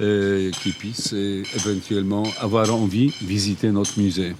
[0.00, 4.34] euh, qui puisse euh, éventuellement avoir envie de visiter notre musée.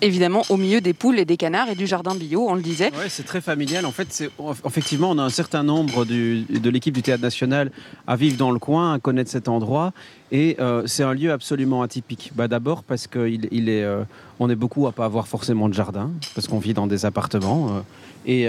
[0.00, 2.90] Évidemment, au milieu des poules et des canards et du jardin bio, on le disait.
[2.96, 3.84] Ouais, c'est très familial.
[3.84, 4.30] En fait,
[4.64, 7.70] effectivement, on a un certain nombre du- de l'équipe du Théâtre National
[8.06, 9.92] à vivre dans le coin, à connaître cet endroit.
[10.30, 12.30] Et euh, c'est un lieu absolument atypique.
[12.36, 14.04] Bah, D'abord parce qu'on il est, euh,
[14.38, 17.68] on est beaucoup à pas avoir forcément de jardin, parce qu'on vit dans des appartements.
[17.70, 17.80] euh,
[18.26, 18.42] et,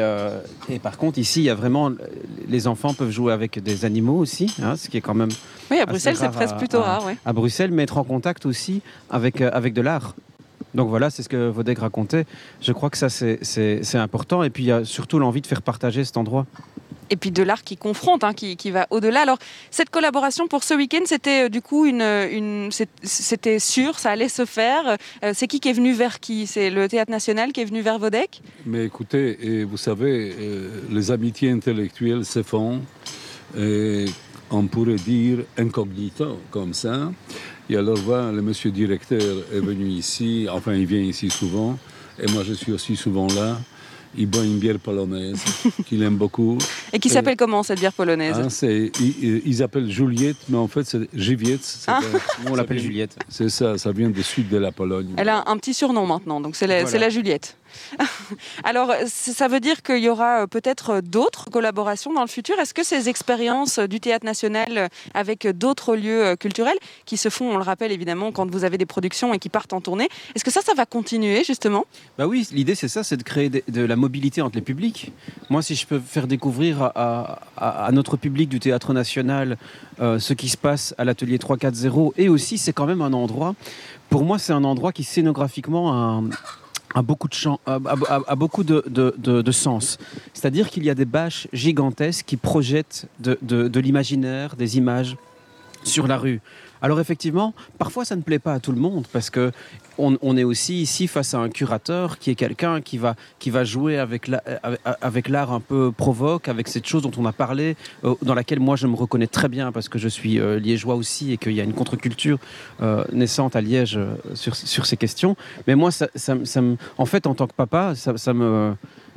[0.74, 1.92] et par contre, ici, il y a vraiment...
[2.50, 5.30] Les enfants peuvent jouer avec des animaux aussi, hein, ce qui est quand même
[5.72, 7.06] Oui, à Bruxelles, c'est presque à- plutôt à- rare.
[7.06, 7.18] ouais.
[7.26, 10.16] à Bruxelles, mais être en contact aussi avec, avec de l'art.
[10.76, 12.26] Donc voilà, c'est ce que Vodek racontait.
[12.62, 14.44] Je crois que ça, c'est- important.
[14.44, 16.46] Et puis, il y a surtout l'envie de faire partager cet endroit.
[17.12, 19.22] et puis de l'art qui confronte, hein, qui, qui va au-delà.
[19.22, 19.40] Alors,
[19.72, 24.12] cette collaboration pour ce week-end, c'était euh, du coup une, une c'est- c'était sûr, ça
[24.12, 24.96] allait se faire.
[25.24, 26.46] Euh, c'est qui qui est venu vers qui?
[26.46, 28.44] C'est le Théâtre National qui est venu vers Vodek?
[28.68, 32.82] Mais écoutez, et vous savez, euh, les amitiés intellectuelles se font,
[33.58, 34.06] et
[34.52, 37.12] on pourrait dire incognito, comme ça.
[37.70, 39.22] Et alors, voilà, le monsieur directeur
[39.54, 41.78] est venu ici, enfin, il vient ici souvent,
[42.22, 43.58] et moi, je suis aussi souvent là.
[44.18, 45.38] Il boit une bière polonaise
[45.86, 46.58] qu'il aime beaucoup.
[46.92, 50.58] Et qui Euh, s'appelle comment cette bière polonaise Hein, c'est, ils, ils appellent Juliette, mais
[50.58, 51.64] en fait, c'est Giviette.
[51.64, 52.00] c'est Ah.
[52.50, 53.16] on l'appelle Juliette?
[53.30, 55.10] C'est ça, ça vient du sud de la Pologne.
[55.16, 56.90] Elle a un petit surnom maintenant, donc c'est la, Voilà.
[56.90, 57.56] c'est la Juliette.
[58.64, 62.60] Alors, ça veut dire qu'il y aura euh, peut-être d'autres collaborations dans le futur.
[62.60, 67.18] Est-ce que ces expériences euh, du Théâtre National euh, avec d'autres lieux euh, culturels, qui
[67.18, 69.82] se font, on le rappelle évidemment, quand vous avez des productions et qui partent en
[69.82, 71.86] tournée, est-ce que ça, ça va continuer justement?
[72.18, 75.12] Bah oui, l'idée c'est ça, c'est de créer de, la mobilité entre les publics.
[75.50, 79.58] Moi, si je peux faire découvrir à, notre public du Théâtre National
[80.00, 83.56] euh, ce qui se passe à l'atelier 340, et aussi c'est quand même un endroit,
[84.10, 86.30] pour moi c'est un endroit qui scénographiquement un,
[86.96, 89.98] a beaucoup de, de, sens.
[90.34, 95.16] C'est-à-dire qu'il y a des bâches gigantesques qui projettent de l'imaginaire, des images
[95.84, 96.42] sur la rue.
[96.82, 99.52] Alors effectivement, parfois ça ne plaît pas à tout le monde parce que
[100.00, 103.66] on, est aussi ici face à un curateur qui est quelqu'un qui va, qui va
[103.66, 104.32] jouer avec
[105.02, 108.62] avec l'art un peu provoque, avec cette chose dont on a parlé, euh, dans laquelle
[108.62, 111.54] moi je me reconnais très bien parce que je suis euh, liégeois aussi et qu'il
[111.54, 112.38] y a une contre-culture
[112.82, 115.36] euh, naissante à Liège euh, sur, ces questions.
[115.68, 115.90] Mais moi,
[116.98, 117.94] en fait, en tant que papa.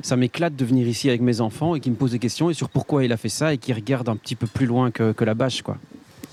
[0.01, 2.53] Ça m'éclate de venir ici avec mes enfants et qui me posent des questions et
[2.53, 5.13] sur pourquoi il a fait ça et qui regardent un petit peu plus loin que,
[5.13, 5.61] que la bâche.
[5.61, 5.77] Quoi.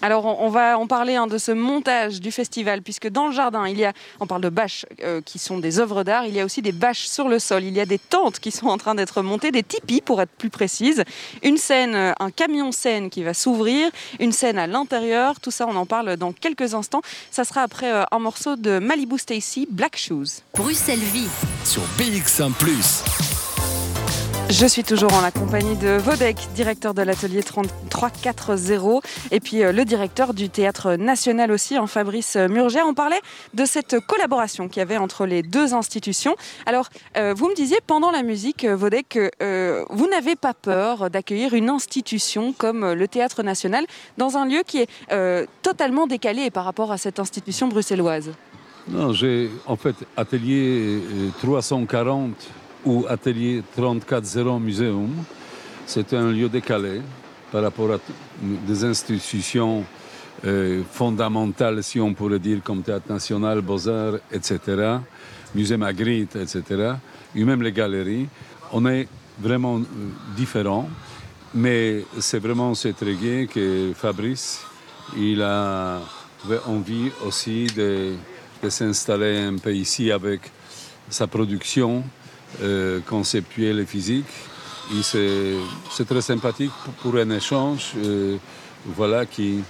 [0.03, 3.67] Alors on, va en parler hein, de ce montage du festival, puisque dans le jardin,
[3.69, 6.41] il y a, on parle de bâches euh, qui sont des œuvres d'art, il y
[6.41, 8.79] a aussi des bâches sur le sol, il y a des tentes qui sont en
[8.79, 11.05] train d'être montées, des tipis pour être plus précise,
[11.43, 15.67] une scène, euh, un camion scène qui va s'ouvrir, une scène à l'intérieur, tout ça
[15.69, 17.03] on en parle dans quelques instants.
[17.31, 20.43] Ça sera après euh, un morceau de Malibu Stacy, Black Shoes.
[20.55, 21.29] Bruxelles Vie.
[21.65, 22.53] Sur BX1⁇
[24.51, 29.71] Je suis toujours en la compagnie de Vodek, directeur de l'atelier 3340, et puis euh,
[29.71, 32.81] le directeur du théâtre national aussi, en Fabrice Murger.
[32.85, 33.21] On parlait
[33.55, 36.35] de cette collaboration qu'il y avait entre les deux institutions.
[36.67, 41.11] Alors, euh, vous me disiez pendant la musique, euh, que euh, vous n'avez pas peur
[41.11, 43.87] d'accueillir une institution comme euh, le théâtre national
[44.19, 48.33] dans un lieu qui est euh, totalement décalé par rapport à cette institution bruxelloise?
[48.89, 52.35] Non, j'ai en fait atelier euh, 340
[52.85, 55.11] ou atelier 340 Muséum.
[55.87, 57.01] C'est un lieu décalé
[57.51, 57.99] par rapport à
[58.41, 59.85] des institutions
[60.45, 64.99] euh, fondamentales, si on pourrait dire, comme Théâtre National, Beaux-Arts, etc.,
[65.55, 66.95] Musée Magritte, etc.,
[67.35, 68.29] et même les galeries.
[68.73, 69.83] On est vraiment euh,
[70.37, 70.89] différents,
[71.53, 74.61] mais c'est vraiment c'est très gai que Fabrice,
[75.17, 75.99] il a
[76.67, 78.13] envie aussi de,
[78.63, 80.41] de s'installer un peu ici avec
[81.11, 82.05] sa production
[82.63, 84.27] euh, conceptuelle et physique.
[85.03, 88.37] C'est très sympathique pour, un échange euh,
[88.85, 89.61] voilà, qui,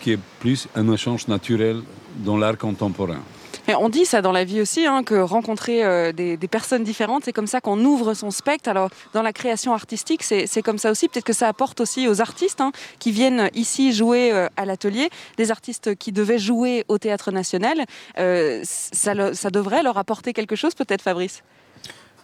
[0.00, 1.82] qui est plus un échange naturel
[2.24, 3.20] dans l'art contemporain.
[3.66, 7.24] Et on dit ça dans la vie aussi, hein, que rencontrer euh, des, personnes différentes,
[7.26, 8.70] c'est comme ça qu'on ouvre son spectre.
[8.70, 11.08] Alors, dans la création artistique, c'est comme ça aussi.
[11.08, 15.10] Peut-être que ça apporte aussi aux artistes hein, qui viennent ici jouer euh, à l'atelier,
[15.36, 17.84] des artistes qui devaient jouer au Théâtre National.
[18.14, 21.42] Ça devrait leur apporter quelque chose, peut-être, Fabrice?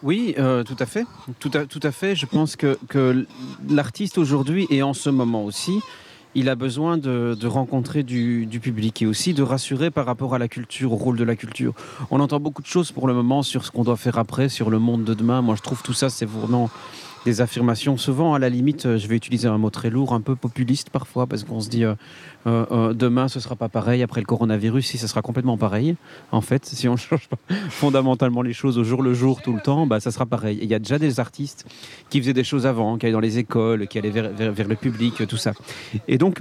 [0.05, 1.07] Oui, euh, tout à fait.
[1.41, 2.15] Tout à, tout à fait.
[2.15, 3.27] Je pense que, que
[3.71, 5.81] l'artiste aujourd'hui et en ce moment aussi,
[6.35, 10.35] il a besoin de, de rencontrer du, du public et aussi de rassurer par rapport
[10.35, 11.73] à la culture, au rôle de la culture.
[12.11, 14.69] On entend beaucoup de choses pour le moment sur ce qu'on doit faire après, sur
[14.69, 15.41] le monde de demain.
[15.41, 16.69] Moi, je trouve tout ça, c'est vraiment
[17.25, 17.97] des affirmations.
[17.97, 20.91] Souvent, à la limite, euh, je vais utiliser un mot très lourd, un peu populiste
[20.91, 21.95] parfois, parce qu'on se dit euh,
[22.47, 25.97] euh, demain ce sera pas pareil, après le coronavirus, si ce sera complètement pareil.
[26.33, 27.39] En fait, si on ne change pas
[27.71, 30.59] fondamentalement les choses au jour le jour tout le temps, bah, ça sera pareil.
[30.63, 31.67] Il y a déjà des artistes
[32.11, 35.27] qui faisaient des choses avant, qui allaient dans les écoles, qui allaient vers, le public,
[35.27, 35.53] tout ça.
[36.09, 36.41] Et donc,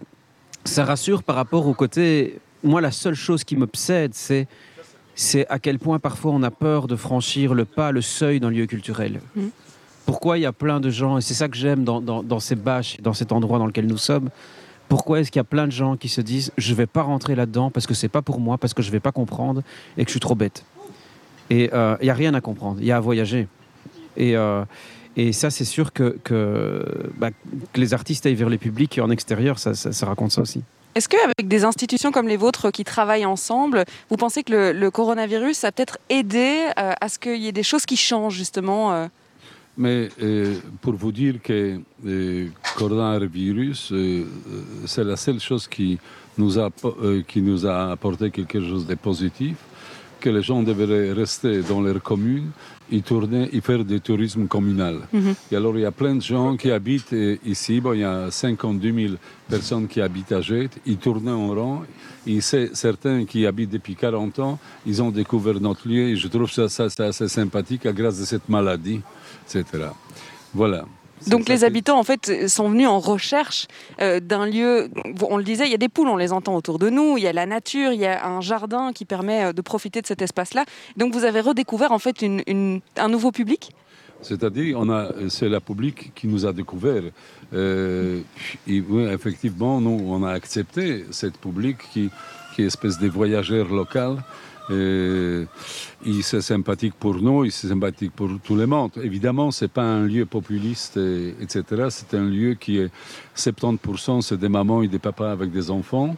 [0.65, 2.39] ça rassure par rapport au côté.
[2.63, 4.48] Moi, la seule chose qui m'obsède, c'est
[5.15, 8.50] c'est à quel point parfois on a peur de franchir le pas, le seuil d'un
[8.50, 9.22] lieu culturel.
[9.36, 9.52] Mhm.
[10.05, 12.97] Pourquoi il y a plein de gens, et c'est ça que j'aime dans, ces bâches,
[13.01, 14.29] dans cet endroit dans lequel nous sommes,
[14.89, 17.35] pourquoi est-ce qu'il y a plein de gens qui se disent je vais pas rentrer
[17.35, 19.63] là-dedans parce que c'est pas pour moi, parce que je vais pas comprendre
[19.97, 20.65] et que je suis trop bête.
[21.49, 23.47] Et euh, il y a rien à comprendre, il y a à voyager.
[24.17, 24.63] Et, euh,
[25.31, 27.29] ça, c'est sûr bah,
[27.73, 30.63] que les artistes aillent vers les publics et en extérieur, ça, raconte ça aussi.
[30.95, 35.63] Est-ce qu'avec des institutions comme les vôtres qui travaillent ensemble, vous pensez que le, coronavirus
[35.63, 39.07] a peut-être aidé euh, à ce qu'il y ait des choses qui changent, justement euh?
[39.75, 45.97] Mais euh, pour vous dire que le coronavirus, euh, euh, c'est la seule chose qui
[46.38, 49.55] nous, a, euh, qui nous a apporté quelque chose de positif,
[50.19, 52.51] que les gens devraient rester dans leur commune
[52.91, 54.99] et tourner et faire du tourisme communal.
[55.12, 55.33] Mhm.
[55.51, 57.81] Et alors, il y a plein de gens qui habitent euh, ici.
[57.81, 59.13] Bon, il y a 52 000
[59.49, 60.77] personnes qui habitent à Jette.
[60.86, 61.81] Ils tournent en rond.
[62.25, 66.09] Et certains qui habitent depuis 40 ans, ils ont découvert notre lieu.
[66.09, 69.01] Et je trouve ça, ça, ça assez sympathique à grâce de cette maladie,
[69.47, 69.86] etc.
[70.53, 70.86] Voilà.
[71.27, 73.67] Donc les habitants en fait sont venus en recherche
[74.01, 74.89] euh, d'un lieu.
[75.21, 77.17] On le disait, il y a des poules, on les entend autour de nous.
[77.17, 80.01] Il y a la nature, il y a un jardin qui permet euh, de profiter
[80.01, 80.65] de cet espace-là.
[80.97, 83.71] Donc vous avez redécouvert en fait une- une- un nouveau public?
[84.21, 87.03] C'est-à-dire, on a, c'est la public qui nous a découvert.
[87.53, 88.19] Euh,
[88.67, 92.10] et oui, effectivement, nous, on a accepté cette public qui,
[92.56, 94.17] qui est espèce de voyageur local
[94.71, 95.45] Et,
[96.21, 98.91] c'est sympathique pour nous, c'est sympathique pour tout le monde.
[99.02, 101.88] Évidemment, ce n'est pas un lieu populiste, etc.
[101.89, 102.91] C'est un lieu qui est
[103.36, 106.15] 70% c'est des mamans et des papas avec des enfants,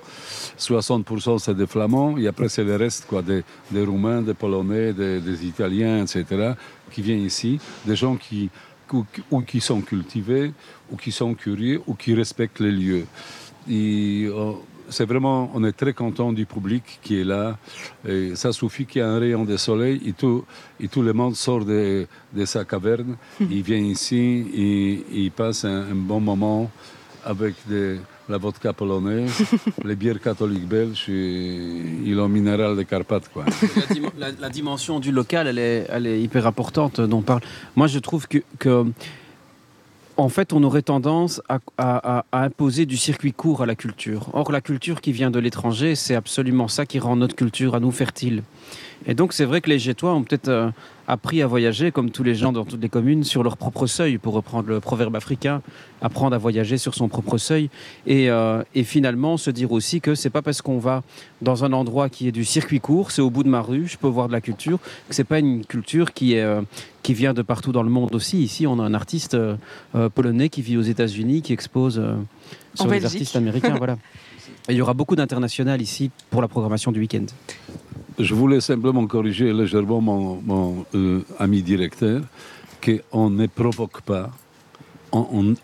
[0.58, 5.45] 60% c'est des flamands, et après c'est le reste, quoi, des, roumains, des polonais, des,
[5.45, 6.53] italiens, etc.,
[6.91, 8.49] qui viennent ici, des gens qui,
[9.31, 10.51] ou, qui sont cultivés,
[10.91, 13.05] ou qui sont curieux, ou qui respectent les lieux.
[13.69, 14.53] Euh,
[14.89, 17.57] c'est vraiment, on est très content du public qui est là.
[18.07, 20.45] Et ça suffit qu'il y ait un rayon de soleil et tout,
[20.79, 23.15] et tout le monde sort de, de sa caverne.
[23.39, 26.69] il vient ici et il passe un, bon moment
[27.23, 27.55] avec
[28.29, 29.43] la vodka polonaise,
[29.83, 33.29] les bières catholiques belges et, l'eau minérale des Carpates.
[33.29, 33.45] Quoi.
[34.17, 37.41] La, dimension du local, elle est, elle est hyper importante dont on parle.
[37.75, 38.85] Moi, je trouve que, que
[40.17, 41.41] en fait, on aurait tendance
[41.78, 44.30] à, imposer du circuit court à la culture.
[44.34, 47.80] Or, la culture qui vient de l'étranger, c'est absolument ça qui rend notre culture à
[47.80, 48.43] nous fertile.
[49.08, 50.69] Et donc, c'est vrai que les Gétois ont peut-être euh,
[51.07, 54.17] appris à voyager, comme tous les gens dans toutes les communes, sur leur propre seuil,
[54.17, 55.61] pour reprendre le proverbe africain,
[56.01, 57.69] apprendre à voyager sur son propre seuil.
[58.07, 61.03] Et, euh, finalement, se dire aussi que c'est pas parce qu'on va
[61.41, 63.97] dans un endroit qui est du circuit court, c'est au bout de ma rue, je
[63.97, 66.61] peux voir de la culture, que c'est pas une culture qui, est, euh,
[67.03, 68.41] qui vient de partout dans le monde aussi.
[68.41, 69.37] Ici, on a un artiste
[70.13, 72.01] polonais qui vit aux États-Unis, qui expose
[72.73, 73.75] sur les artistes américains.
[73.77, 73.97] voilà.
[74.69, 77.25] il y aura beaucoup d'international ici pour la programmation du week-end.
[78.17, 82.21] Je voulais simplement corriger légèrement mon, euh, ami directeur
[82.82, 84.30] qu'on ne provoque pas,
[85.12, 85.56] on,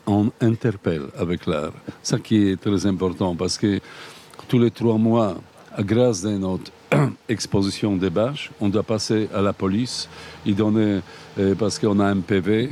[0.42, 1.72] interpelle avec l'art.
[2.04, 3.80] Ça qui est très important parce que
[4.50, 5.38] tous les trois mois,
[5.80, 6.72] grâce à notre
[7.30, 10.10] exposition des bâches, on doit passer à la police,
[10.46, 11.02] euh,
[11.58, 12.70] parce qu'on a un PV,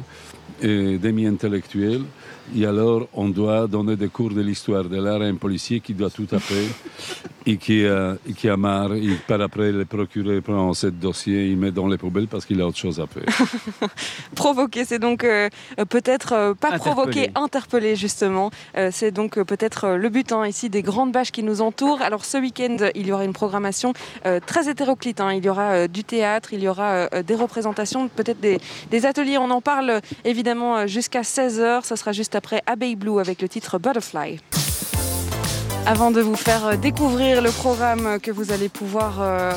[0.62, 2.02] et demi-intellectuel,
[2.56, 5.94] et alors, on doit donner des cours de l'histoire de l'art à un policier qui
[5.94, 6.68] doit tout taper
[7.46, 8.94] et qui, a, qui a marre.
[8.94, 12.62] Et par après, le procureur prend ce dossier, il met dans les poubelles parce qu'il
[12.62, 13.24] a autre chose à faire.
[14.36, 15.50] provoquer, c'est donc euh,
[15.90, 18.52] peut-être euh, pas provoquer, interpeller justement.
[18.78, 22.02] Euh, c'est donc peut-être le but hein, ici des grandes bâches qui nous entourent.
[22.02, 23.94] Alors ce week-end, il y aura une programmation
[24.46, 25.22] très hétéroclite.
[25.22, 25.34] Hein.
[25.34, 28.60] Il y aura du théâtre, il y aura des représentations, peut-être des,
[28.92, 29.38] des, ateliers.
[29.38, 31.84] On en parle évidemment jusqu'à 16h.
[31.84, 34.40] Ça sera juste après Abbey Blue avec le titre Butterfly.
[35.86, 38.16] Avant de vous faire découvrir le programme euh,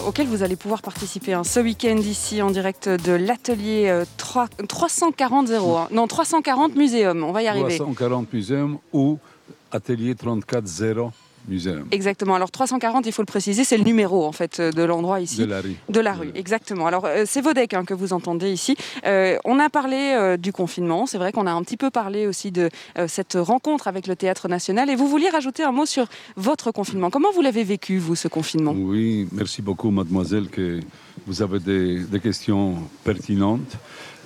[0.05, 5.59] auquel vous allez pouvoir participer hein, ce week-end ici en direct de l'atelier 340 euh,
[5.93, 7.77] non 340 Muséum, on va y arriver.
[7.77, 9.21] 340 Muséum ou
[9.71, 10.67] atelier 34
[11.91, 12.35] Exactement.
[12.35, 15.39] Alors 340, il faut le préciser, c'est le numéro en fait de l'endroit ici.
[15.39, 15.77] De la rue.
[15.89, 16.87] De la rue, exactement.
[16.87, 18.77] Alors euh, c'est Vodec hein, que vous entendez ici.
[19.07, 21.07] Euh, on a parlé euh, du confinement.
[21.07, 22.71] C'est vrai qu'on a un petit peu parlé aussi de
[23.07, 24.91] cette rencontre avec le Théâtre National.
[24.91, 27.11] Et vous vouliez rajouter un mot sur votre confinement.
[27.11, 28.75] Comment vous l'avez vécu vous ce confinement?
[28.77, 30.81] Oui, merci beaucoup, mademoiselle, que
[31.27, 33.77] vous avez des, des questions pertinentes.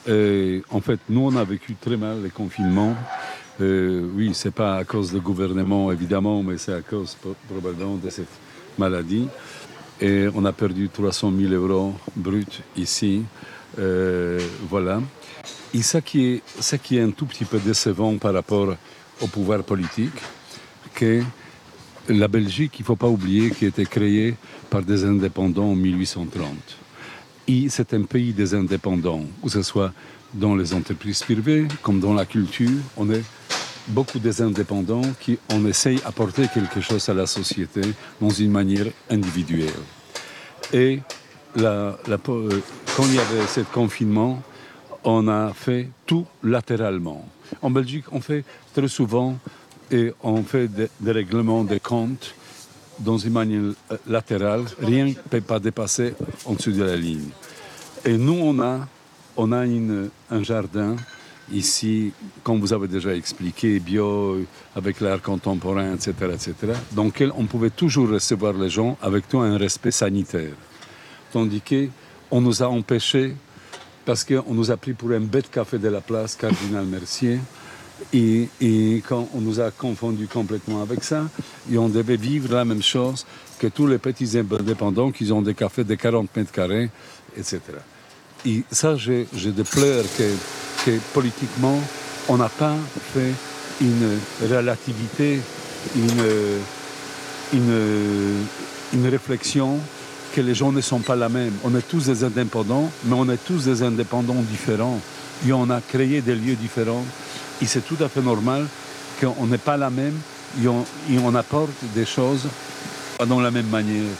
[0.08, 2.94] en fait, nous on a vécu très mal le confinement.
[3.60, 7.16] Euh, oui, c'est pas à cause du gouvernement, évidemment, mais c'est à cause
[7.48, 8.28] probablement de cette
[8.78, 9.28] maladie.
[10.00, 12.44] Et on a perdu 300 000 euros bruts
[12.76, 13.22] ici.
[13.78, 14.38] Euh,
[14.68, 15.00] voilà.
[15.72, 18.76] Et ça qui, est, ça qui est un tout petit peu décevant par rapport
[19.22, 20.18] au pouvoir politique,
[20.94, 21.22] que
[22.08, 24.34] la Belgique, il ne faut pas oublier, qui a été créée
[24.68, 26.50] par des indépendants en 1830.
[27.48, 29.92] Et c'est un pays des indépendants, que ce soit
[30.34, 32.70] dans les entreprises privées comme dans la culture.
[32.96, 33.22] On est
[33.88, 37.80] beaucoup des indépendants qui on essaye d'apporter quelque chose à la société
[38.20, 39.70] dans une manière individuelle.
[40.72, 41.00] Et
[41.54, 42.60] la, euh,
[42.96, 44.42] quand il y avait ce confinement,
[45.04, 47.26] on a fait tout latéralement.
[47.62, 49.38] En Belgique, on fait très souvent
[49.90, 52.34] et on fait des, règlements de comptes
[52.98, 54.64] dans une manière euh, latérale.
[54.80, 57.28] Rien ne peut pas dépasser en dessous de la ligne.
[58.04, 58.86] Et nous, on a,
[59.36, 60.96] on a une, un jardin
[61.52, 64.38] ici, comme vous avez déjà expliqué, bio,
[64.74, 66.54] avec l'art contemporain, etc., etc.,
[66.92, 70.54] dans lequel on pouvait toujours recevoir les gens avec tout un respect sanitaire.
[71.32, 73.34] Tandis qu'on nous a empêchés,
[74.04, 77.38] parce qu'on nous a pris pour un bête café de la place, Cardinal Mercier,
[78.12, 81.28] et, et, quand on nous a confondus complètement avec ça,
[81.70, 83.24] et on devait vivre la même chose
[83.58, 86.90] que tous les petits indépendants qui ont des cafés de 40 mètres carrés,
[87.38, 87.60] etc.
[88.46, 90.04] Et ça, j'ai de pleurs
[90.84, 91.80] que politiquement,
[92.28, 92.76] on n'a pas
[93.12, 93.32] fait
[93.80, 95.40] une relativité,
[95.96, 96.24] une,
[97.52, 98.46] une,
[98.94, 99.78] une réflexion
[100.34, 101.52] que les gens ne sont pas la même.
[101.64, 105.00] On est tous des indépendants, mais on est tous des indépendants différents.
[105.46, 107.04] Et on a créé des lieux différents.
[107.60, 108.66] Et c'est tout à fait normal
[109.20, 110.14] qu'on n'est pas la même
[110.62, 112.46] et on, et on, apporte des choses
[113.26, 114.12] dans la même manière.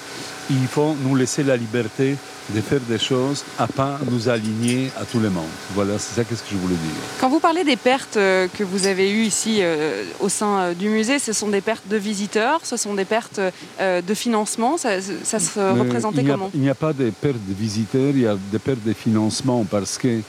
[0.51, 2.17] Il faut nous laisser la liberté
[2.55, 5.49] de faire des choses à pas nous aligner à tout le monde.
[5.75, 6.95] Voilà, c'est ça qu'est-ce que je voulais dire.
[7.21, 10.75] Quand vous parlez des pertes euh, que vous avez eues ici euh, au sein euh,
[10.75, 13.41] du musée, ce sont des pertes de visiteurs, ce sont des pertes
[13.81, 16.51] de financement, ça, ça se représentait il n'y a- comment?
[16.55, 19.65] Il n'y a pas de perte de visiteurs, il y a des pertes de financement
[19.69, 20.21] parce que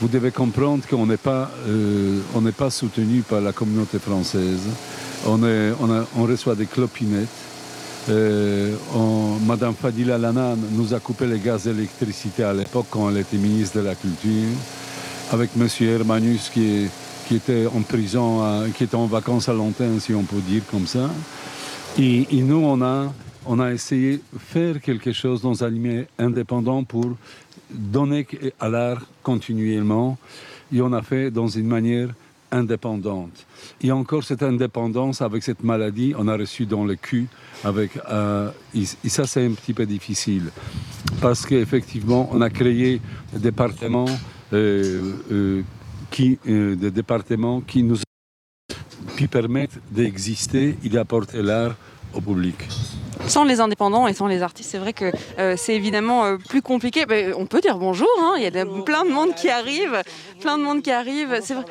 [0.00, 1.50] vous devez comprendre qu'on n'est pas,
[2.34, 4.60] on n'est pas soutenu par la communauté française.
[5.26, 7.28] On, est, on, a- on reçoit des clopinettes.
[8.08, 8.74] Euh,
[9.46, 13.78] Madame Fadila Lanan nous a coupé les gaz et à l'époque quand elle était ministre
[13.78, 14.48] de la Culture.
[15.30, 16.88] Avec Monsieur Hermanus qui,
[17.34, 21.10] était en prison, qui était en vacances à Longtemps, si on peut dire comme ça.
[21.98, 23.12] Et, nous, on a,
[23.44, 27.16] on a essayé de faire quelque chose dans un milieu indépendant pour
[27.70, 28.26] donner
[28.60, 30.16] à l'art continuellement.
[30.72, 32.08] Et on a fait dans une manière
[32.50, 33.46] indépendante.
[33.80, 37.28] Et encore cette indépendance avec cette maladie, on a reçu dans le cul.
[37.64, 40.50] Avec, euh, et, ça, c'est un petit peu difficile.
[41.20, 43.00] Parce qu'effectivement, on a créé
[43.32, 44.06] des départements,
[44.52, 45.62] euh, euh,
[46.10, 47.96] qui, des départements qui nous
[49.16, 51.74] qui permettent d'exister et d'apporter l'art
[52.14, 52.54] au public.
[53.26, 55.10] Sans les indépendants et sans les artistes, c'est vrai que
[55.56, 57.04] c'est évidemment plus compliqué.
[57.04, 58.50] Ben, on peut dire bonjour, hein, il y a
[58.84, 60.00] plein de monde qui arrive,
[60.40, 61.40] plein de monde qui arrive.
[61.42, 61.64] C'est vrai.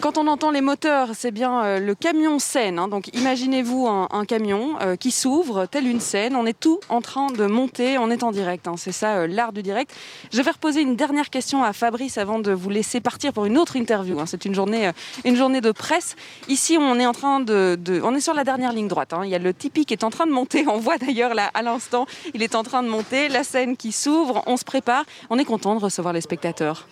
[0.00, 2.78] Quand on entend les moteurs, c'est bien euh, le camion scène.
[2.78, 2.88] hein.
[2.88, 6.34] donc imaginez-vous un, camion euh, qui s'ouvre, telle une scène.
[6.34, 8.66] On est tout en train de monter, on est en direct.
[8.68, 8.76] hein.
[8.78, 9.92] c'est ça euh, l'art du direct.
[10.32, 13.58] Je vais reposer une dernière question à Fabrice avant de vous laisser partir pour une
[13.58, 14.18] autre interview.
[14.18, 14.24] hein.
[14.26, 14.90] C'est une journée,
[15.26, 16.16] une journée de presse.
[16.48, 19.12] Ici, on est en train de, on est sur la dernière ligne droite.
[19.24, 20.64] Il y a le Tipeee qui est en train de monter.
[20.68, 23.28] On voit d'ailleurs là à l'instant, il est en train de monter.
[23.28, 25.04] La scène qui s'ouvre, on se prépare.
[25.28, 26.86] On est content de recevoir les spectateurs.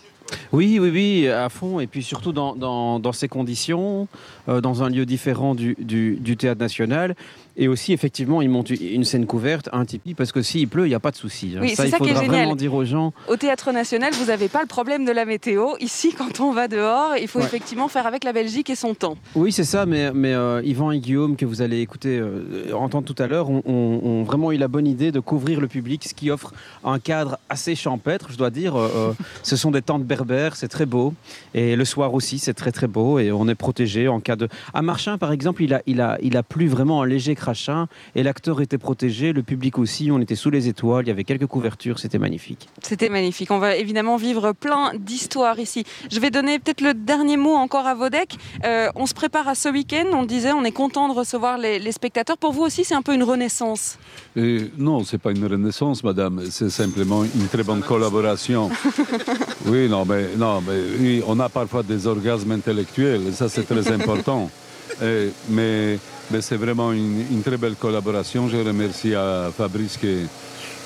[0.52, 1.80] Oui, oui, oui, à fond.
[1.80, 4.08] Et puis surtout dans, ces conditions,
[4.48, 7.14] euh, dans un lieu différent du, du, du théâtre national.
[7.62, 10.88] Et aussi, effectivement, ils montent une scène couverte, un tipi, parce que s'il pleut, il
[10.88, 11.52] n'y a pas de souci.
[11.56, 11.60] hein.
[11.60, 12.38] Oui, ça, c'est il ça qui est faudra génial.
[12.40, 13.12] vraiment dire aux gens.
[13.28, 15.74] Au Théâtre National, vous n'avez pas le problème de la météo.
[15.78, 17.44] Ici, quand on va dehors, il faut Ouais.
[17.44, 19.16] effectivement faire avec la Belgique et son temps.
[19.34, 23.04] Oui, c'est ça, mais, mais euh, Yvan et Guillaume, que vous allez écouter, euh, entendre
[23.12, 26.04] tout à l'heure, ont, ont- ont vraiment eu la bonne idée de couvrir le public,
[26.08, 28.74] ce qui offre un cadre assez champêtre, je dois dire.
[28.76, 31.12] Euh, ce sont des tentes berbères, c'est très beau.
[31.52, 33.18] Et le soir aussi, c'est très très beau.
[33.18, 34.48] Et on est protégé en cas de.
[34.72, 37.86] À Marchin, par exemple, il a, il a, il a plu vraiment un léger crachin.
[38.14, 40.10] Et l'acteur était protégé, le public aussi.
[40.10, 42.68] On était sous les étoiles, il y avait quelques couvertures, c'était magnifique.
[42.82, 43.50] C'était magnifique.
[43.50, 45.84] On va évidemment vivre plein d'histoires ici.
[46.10, 48.36] Je vais donner peut-être le dernier mot encore à Vodek.
[48.64, 50.04] Euh, on se prépare à ce week-end.
[50.12, 52.38] On le disait, on est content de recevoir les, les spectateurs.
[52.38, 53.98] Pour vous aussi, c'est un peu une renaissance.
[54.36, 58.70] Et non, c'est pas une renaissance, madame, c'est simplement une très bonne collaboration.
[59.66, 63.64] oui, non, mais, non, mais oui, on a parfois des orgasmes intellectuels, et ça c'est
[63.64, 64.50] très important.
[65.02, 65.98] Et- mais
[66.30, 68.48] mais c'est vraiment une, une très belle collaboration.
[68.48, 70.26] Je remercie à Fabrice qui,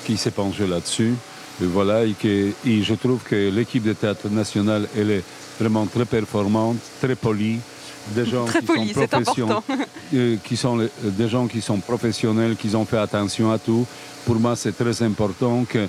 [0.05, 1.13] qui s'est penché là-dessus.
[1.61, 5.23] Et voilà, et, que- et je trouve que l'équipe de théâtre national, elle est
[5.59, 7.59] vraiment très performante, très polie.
[8.13, 9.83] Des gens Très qui poli, sont c'est profession- important.
[10.13, 13.85] euh, qui sont les- des gens qui sont professionnels, qui ont fait attention à tout.
[14.25, 15.87] Pour moi, c'est très important que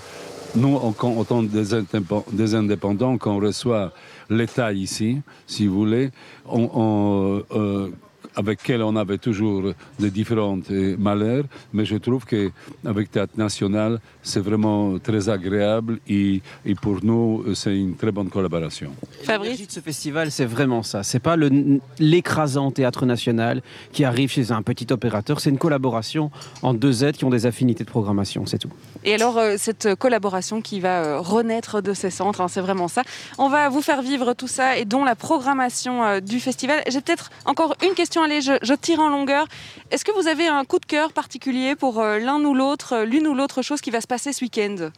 [0.54, 3.92] nous, en en tant que des, indépen- des indépendants, qu'on reçoit
[4.30, 6.10] l'État ici, si vous voulez,
[6.48, 7.88] on- on, euh,
[8.36, 13.98] avec lequel on avait toujours des différents euh, malheurs, mais je trouve qu'avec Théâtre National,
[14.22, 18.90] c'est vraiment très agréable et, et pour nous, euh, c'est une très bonne collaboration.
[19.24, 21.02] Fabrice de ce festival, c'est vraiment ça.
[21.02, 25.40] C'est pas le- l'écrasant théâtre national qui arrive chez un petit opérateur.
[25.40, 26.30] C'est une collaboration
[26.62, 28.70] entre deux êtres qui ont des affinités de programmation, c'est tout.
[29.04, 33.02] Et alors, euh, cette collaboration qui va renaître de ces centres, hein, c'est vraiment ça.
[33.38, 36.82] On va vous faire vivre tout ça et dont la programmation du festival.
[36.88, 39.46] J'ai peut-être encore une question, allez, je, tire en longueur.
[39.90, 43.04] Est-ce que vous avez un coup de cœur particulier pour euh, l'un ou l'autre, euh,
[43.04, 44.90] l'une ou l'autre chose qui va se passer ce week-end?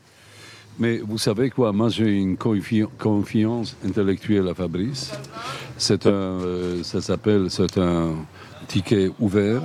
[0.79, 5.11] Mais vous savez quoi, moi j'ai une confi- confiance intellectuelle à Fabrice.
[5.77, 8.15] C'est un, euh, ça s'appelle, c'est un
[8.69, 9.63] ticket ouvert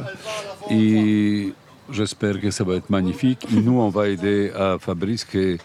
[0.71, 1.53] et
[1.91, 3.45] j'espère que ça va être magnifique.
[3.51, 5.57] Et nous, on va aider à Fabrice que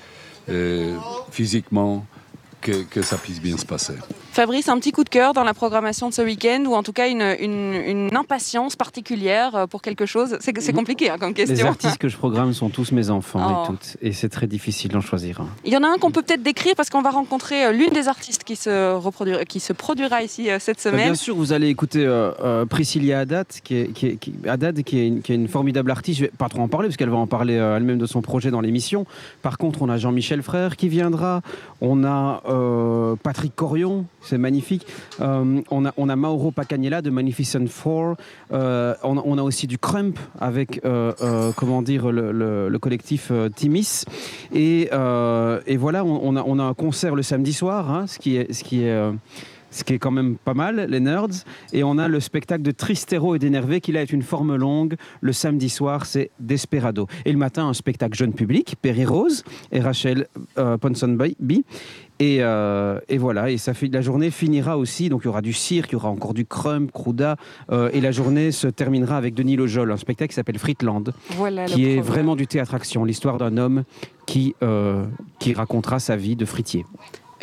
[1.30, 2.04] physiquement
[2.60, 3.94] que, que ça puisse bien se passer.
[4.38, 6.92] Fabrice, un petit coup de cœur dans la programmation de ce week-end ou en tout
[6.92, 10.38] cas une, une- une impatience particulière euh, pour quelque chose?
[10.38, 11.66] C'est compliqué hein, comme Les question.
[11.66, 13.64] artistes que je programme sont tous mes enfants Oh.
[13.64, 13.96] et toutes.
[14.00, 15.48] Et c'est très difficile d'en choisir un.
[15.64, 17.90] Il y en a un qu'on peut peut-être décrire parce qu'on va rencontrer euh, l'une
[17.90, 21.04] des artistes qui se, reproduira, qui se produira ici euh, cette Bah, semaine.
[21.06, 25.00] Bien sûr, vous allez écouter euh, Priscilla Haddad, qui est, qui est- qui- Haddad, qui
[25.00, 26.20] est une, qui est une formidable artiste.
[26.20, 28.52] Je vais pas trop en parler, parce qu'elle va en parler elle-même de son projet
[28.52, 29.04] dans l'émission.
[29.42, 31.40] Par contre, on a Jean-Michel Frère qui viendra.
[31.80, 34.86] On a euh, Patrick Corion, c'est magnifique.
[35.20, 38.16] Euh, on, a, Mauro Pacagnella de Magnificent Four.
[38.52, 40.80] Euh, on, a aussi du Crump avec,
[41.56, 44.04] comment dire, le, collectif Timis.
[44.54, 48.52] Et, voilà, on, a, un concert le samedi soir, hein, ce qui est.
[48.52, 48.94] Ce qui est
[49.70, 51.44] ce qui est quand même pas mal, les nerds.
[51.72, 54.94] Et on a le spectacle de Tristero et d'Énervé, qui là est une forme longue.
[55.20, 57.06] Le samedi soir, c'est Desperado.
[57.24, 60.26] Et le matin, un spectacle jeune public, Perry Rose et Rachel
[60.58, 61.64] euh, Ponsonby.
[62.20, 65.42] Et, euh, et, voilà, et ça fait, la journée finira aussi, donc il y aura
[65.42, 67.36] du cirque, il y aura encore du crump, crouda,
[67.70, 71.12] euh, et la journée se terminera avec Denis Lojol, un spectacle qui s'appelle Friedland,
[71.66, 73.84] qui est vraiment du théâtre-action, l'histoire d'un homme
[74.26, 75.04] qui, euh,
[75.38, 76.84] qui racontera sa vie de fritier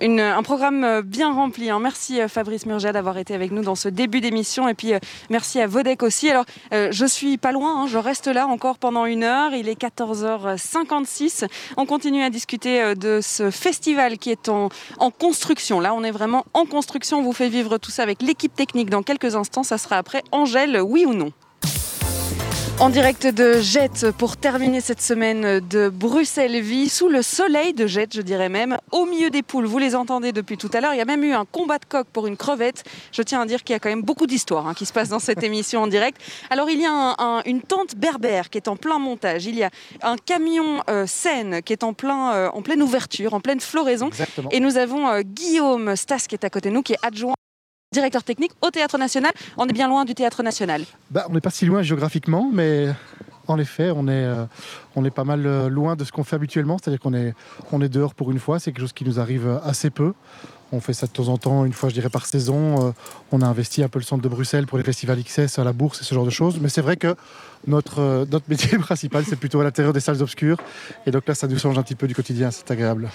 [0.02, 1.70] un programme euh, bien rempli.
[1.70, 1.80] Hein.
[1.80, 4.68] Merci euh, Fabrice Murgia d'avoir été avec nous dans ce début d'émission.
[4.68, 6.30] Et puis euh, merci à Vodek aussi.
[6.30, 7.88] Alors, je suis pas loin, hein.
[7.88, 9.54] je reste là encore pendant une heure.
[9.54, 11.48] Il est 14h56.
[11.78, 14.70] On continue à discuter de ce festival qui est en
[15.12, 15.80] construction.
[15.80, 17.20] Là, on est vraiment en construction.
[17.20, 19.64] On vous fait vivre tout ça avec l'équipe technique dans quelques instants.
[19.64, 21.32] Ça sera après Angèle, oui ou non
[22.80, 28.14] en direct de Jet pour terminer cette semaine de Bruxelles-Vie, sous le soleil de Jet,
[28.14, 29.66] je dirais même, au milieu des poules.
[29.66, 30.94] Vous les entendez depuis tout à l'heure.
[30.94, 32.84] Il y a même eu un combat de coq pour une crevette.
[33.14, 35.10] Je tiens à dire qu'il y a quand même beaucoup d'histoires hein, qui se passent
[35.10, 36.22] dans cette émission en direct.
[36.50, 37.16] Alors, il y a
[37.46, 39.46] une tente berbère qui est en plein montage.
[39.46, 39.70] Il y a
[40.02, 44.10] un camion euh, Seine qui est en, plein, euh, en pleine ouverture, en pleine floraison.
[44.52, 47.36] Et nous avons euh, Guillaume Stas qui est à côté de nous, qui est adjoint
[47.96, 49.32] directeur technique au Théâtre National.
[49.58, 50.84] On est bien loin du Théâtre National.
[51.10, 52.90] Bah, on n'est pas si loin géographiquement, mais
[53.48, 54.46] en effet, on est, euh,
[54.96, 56.78] on est pas mal euh, loin de ce qu'on fait habituellement.
[56.78, 57.34] C'est-à-dire qu'on est,
[57.72, 58.60] on est dehors pour une fois.
[58.60, 60.14] C'est quelque chose qui nous arrive assez peu.
[60.76, 62.88] On fait ça de temps en temps, une fois, je dirais, par saison.
[62.88, 62.92] Euh,
[63.32, 65.72] on a investi un peu le centre de Bruxelles pour les festivals XS, à la
[65.72, 66.60] bourse et ce genre de choses.
[66.60, 67.16] Mais c'est vrai que
[67.66, 70.58] notre, notre métier principal, c'est plutôt à l'intérieur des salles obscures.
[71.06, 72.52] Et donc là, ça nous change un petit peu du quotidien.
[72.52, 73.10] C'est agréable.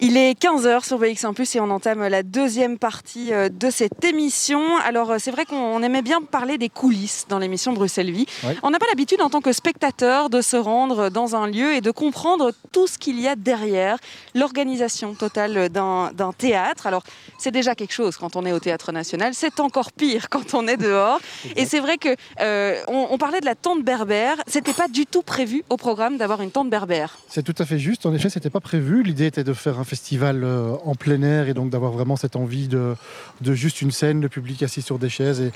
[0.00, 4.04] Il est 15h sur BX1 Plus et on entame la deuxième partie euh, de cette
[4.04, 4.76] émission.
[4.84, 8.26] Alors euh, c'est vrai qu'on aimait bien parler des coulisses dans l'émission Bruxelles Vie.
[8.64, 11.80] On n'a pas l'habitude en tant que spectateur de se rendre dans un lieu et
[11.80, 13.98] de comprendre tout ce qu'il y a derrière
[14.34, 16.88] l'organisation totale d'un théâtre.
[16.88, 17.03] Alors
[17.38, 20.66] c'est déjà quelque chose quand on est au Théâtre National, c'est encore pire quand on
[20.66, 21.20] est dehors.
[21.56, 22.08] et c'est vrai que
[22.40, 26.40] euh, on, parlait de la tente berbère, c'était pas du tout prévu au programme d'avoir
[26.40, 27.18] une tente berbère.
[27.28, 28.06] C'est tout à fait juste.
[28.06, 29.02] En effet, c'était pas prévu.
[29.02, 32.36] L'idée était de faire un festival euh, en plein air et donc d'avoir vraiment cette
[32.36, 32.94] envie de,
[33.40, 35.40] de juste une scène, le public assis sur des chaises.
[35.40, 35.52] Et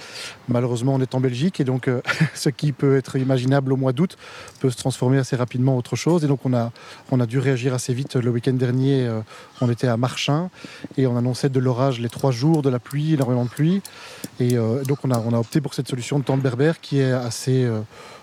[0.48, 2.00] malheureusement, on est en Belgique et donc euh,
[2.34, 4.16] ce qui peut être imaginable au mois d'août
[4.60, 6.24] peut se transformer assez rapidement en autre chose.
[6.24, 6.72] Et donc on a,
[7.10, 8.16] on a dû réagir assez vite.
[8.16, 9.08] Le week-end dernier,
[9.60, 10.50] on était à Marchin
[10.96, 13.82] et on annonçait de l'orage les trois jours, de la pluie, énormément de pluie.
[14.40, 14.56] Et
[14.86, 17.68] donc on a, on a opté pour cette solution de temps berbère qui est assez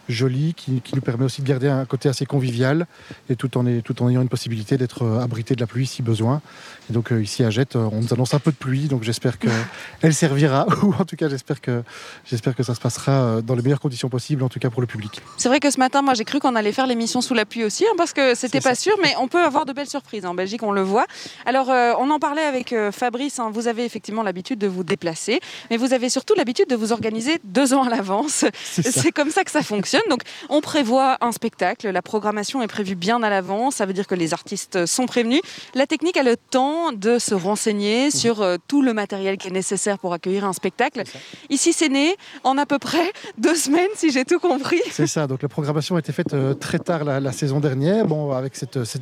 [0.10, 2.88] joli, qui, nous permet aussi de garder un côté assez convivial,
[3.30, 6.02] et tout en, tout en ayant une possibilité d'être euh, abrité de la pluie si
[6.02, 6.42] besoin.
[6.90, 9.04] Et donc euh, ici à Jette, euh, on nous annonce un peu de pluie, donc
[9.04, 11.84] j'espère qu'elle servira, ou en tout cas j'espère que,
[12.26, 14.88] j'espère que ça se passera dans les meilleures conditions possibles, en tout cas pour le
[14.88, 15.22] public.
[15.38, 17.64] C'est vrai que ce matin, moi j'ai cru qu'on allait faire l'émission sous la pluie
[17.64, 20.36] aussi, hein, parce que c'était pas sûr, mais on peut avoir de belles surprises en
[20.36, 21.06] Belgique, on le voit.
[21.46, 25.40] Alors on en parlait avec Fabrice, hein, vous avez effectivement l'habitude de vous déplacer,
[25.70, 28.46] mais vous avez surtout l'habitude de vous organiser deux ans à l'avance.
[28.64, 29.95] C'est comme ça que ça fonctionne.
[30.10, 34.08] Donc on prévoit un spectacle, la programmation est prévue bien à l'avance, ça veut dire
[34.08, 35.42] que les artistes sont prévenus.
[35.74, 38.12] La technique a le temps de se renseigner mmh.
[38.12, 41.04] sur euh, tout le matériel qui est nécessaire pour accueillir un spectacle.
[41.50, 44.82] Ici c'est né en à peu près deux semaines si j'ai tout compris.
[44.92, 48.32] C'est ça, donc la programmation a été faite euh, très tard la, saison dernière, bon,
[48.32, 48.54] avec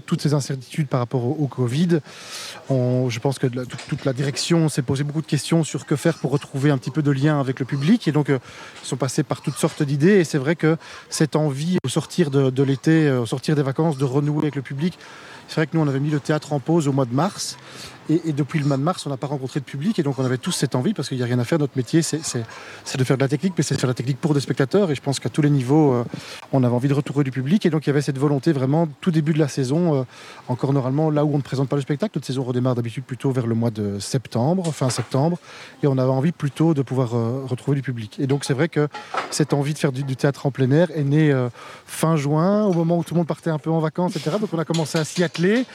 [0.06, 2.00] toutes ces incertitudes par rapport au, Covid.
[2.70, 6.32] je pense que toute, la direction s'est posé beaucoup de questions sur que faire pour
[6.32, 8.40] retrouver un petit peu de lien avec le public et donc euh,
[8.84, 10.78] ils sont passés par toutes sortes d'idées et c'est vrai que
[11.10, 14.62] cette envie au sortir de, l'été, euh, au sortir des vacances, de renouer avec le
[14.62, 14.98] public.
[15.48, 17.58] C'est vrai que nous, on avait mis le théâtre en pause au mois de mars.
[18.10, 19.98] Et, depuis le mois de mars, on n'a pas rencontré de public.
[20.00, 21.60] Et donc, on avait tous cette envie, parce qu'il n'y a rien à faire.
[21.60, 22.18] Notre métier, c'est
[22.98, 24.92] de faire de la technique, mais c'est de faire de la technique pour des spectateurs.
[24.92, 26.04] Et je pense qu'à tous les niveaux, euh,
[26.52, 27.66] on avait envie de retrouver du public.
[27.66, 30.04] Et donc, il y avait cette volonté vraiment, tout début de la saison, euh,
[30.48, 32.12] encore normalement, là où on ne présente pas le spectacle.
[32.16, 35.38] Notre saison redémarre d'habitude plutôt vers le mois de septembre, fin septembre.
[35.82, 38.18] Et on avait envie plutôt de pouvoir euh, retrouver du public.
[38.20, 38.88] Et donc, c'est vrai que
[39.32, 41.34] cette envie de faire du, théâtre en plein air est née
[41.86, 44.38] fin juin, au moment où tout le monde partait un peu en vacances, etc.
[44.40, 45.66] Donc, on a commencé à s'y atteler.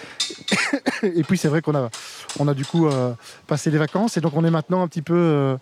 [1.02, 1.88] et puis, c'est vrai qu'on a
[2.38, 3.12] on a du coup euh,
[3.46, 5.56] passé les vacances et donc on est maintenant un petit peu euh,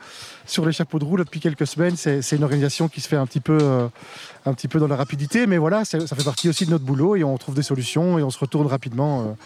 [0.47, 1.97] sur les chapeaux de roue depuis quelques semaines.
[1.97, 3.89] C'est une organisation qui se fait un petit peu, euh,
[4.45, 7.17] un petit peu dans la rapidité, mais voilà, ça fait partie aussi de notre boulot
[7.17, 9.37] et on trouve des solutions et on se retourne rapidement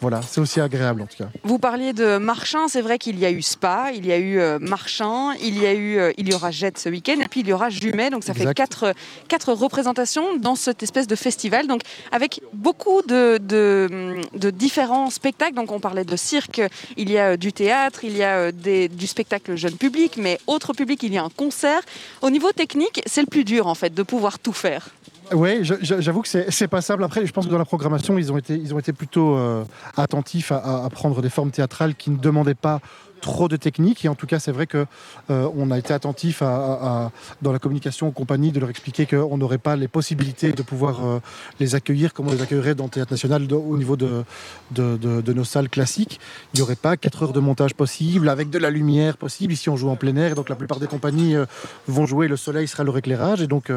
[0.00, 1.28] voilà, c'est aussi agréable en tout cas.
[1.44, 4.38] Vous parliez de Marchin, c'est vrai qu'il y a eu Spa, il y a eu
[4.38, 7.40] euh, Marchin, il y a eu, euh, il y aura Jet ce week-end, et puis
[7.40, 8.92] il y aura Jumet, donc ça fait quatre,
[9.28, 11.80] quatre représentations dans cette espèce de festival, donc
[12.12, 15.54] avec beaucoup de, de, de différents spectacles.
[15.54, 16.60] Donc on parlait de cirque,
[16.96, 20.38] il y a euh, du théâtre, il y a des- du spectacle jeune public, mais
[20.46, 21.80] autre public, il y a un concert.
[22.22, 24.88] Au niveau technique, c'est le plus dur en fait de pouvoir tout faire.
[25.32, 27.02] Oui, j'avoue que c'est c'est pas simple.
[27.02, 29.64] Après, je pense que dans la programmation, ils ont été, ils ont été plutôt euh,
[29.96, 32.80] attentifs à prendre des formes théâtrales qui ne demandaient pas
[33.20, 34.04] trop de technique.
[34.04, 34.86] Et en tout cas, c'est vrai que
[35.30, 37.10] euh, on a été attentif à,
[37.42, 41.04] dans la communication aux compagnies de leur expliquer qu'on n'aurait pas les possibilités de pouvoir
[41.04, 41.20] euh,
[41.60, 44.24] les accueillir comme on les accueillerait dans le théâtre national au niveau de,
[44.70, 46.20] de, nos salles classiques.
[46.54, 49.52] Il n'y aurait pas 4 heures de montage possible avec de la lumière possible.
[49.52, 51.46] Ici, on joue en plein air, donc la plupart des compagnies euh,
[51.86, 52.28] vont jouer.
[52.28, 53.70] Le soleil sera leur éclairage, et donc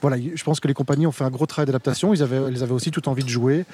[0.00, 2.14] voilà, je pense que les compagnies ont fait un gros travail d'adaptation.
[2.14, 3.64] Ils avaient, elles avaient aussi tout envie de jouer.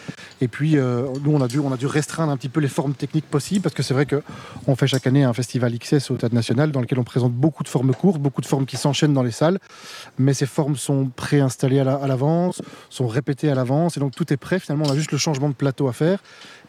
[0.41, 2.95] Et puis, nous, on a, dû, on a dû restreindre un petit peu les formes
[2.95, 6.35] techniques possibles parce que c'est vrai qu'on fait chaque année un festival XS au Théâtre
[6.35, 9.23] National dans lequel on présente beaucoup de formes courtes, beaucoup de formes qui s'enchaînent dans
[9.23, 9.59] les salles.
[10.19, 13.97] Mais ces formes sont préinstallées à l'avance, sont répétées à l'avance.
[13.97, 14.59] Et donc, tout est prêt.
[14.59, 16.21] Finalement, on a juste le changement de plateau à faire.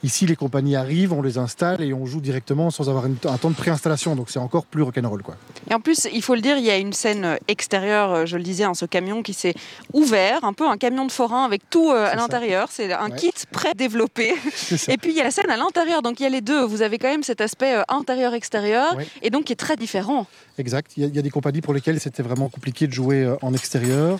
[0.04, 3.38] Ici, les compagnies arrivent, on les installe et on joue directement sans avoir une- un
[3.38, 4.16] temps de préinstallation.
[4.16, 5.24] Donc, c'est encore plus rock'n'roll.
[5.24, 5.36] Quoi.
[5.70, 8.26] Et en plus, il faut le dire, il y a une scène euh, extérieure, euh,
[8.26, 9.54] je le disais, hein, ce camion qui s'est
[9.94, 12.68] ouvert, un peu un camion de forain avec tout euh, à l'intérieur.
[12.70, 13.16] C'est un Ouais.
[13.16, 14.34] kit pré-développé.
[14.54, 14.92] C'est ça.
[14.92, 16.64] Et puis il y a la scène à l'intérieur, donc il y a les deux.
[16.66, 19.08] Vous avez quand même cet aspect euh, intérieur-extérieur, Ouais.
[19.22, 20.28] et donc qui est très différent.
[20.58, 20.92] Exact.
[20.98, 23.24] Il y, a, il y a des compagnies pour lesquelles c'était vraiment compliqué de jouer
[23.24, 24.20] euh, en extérieur.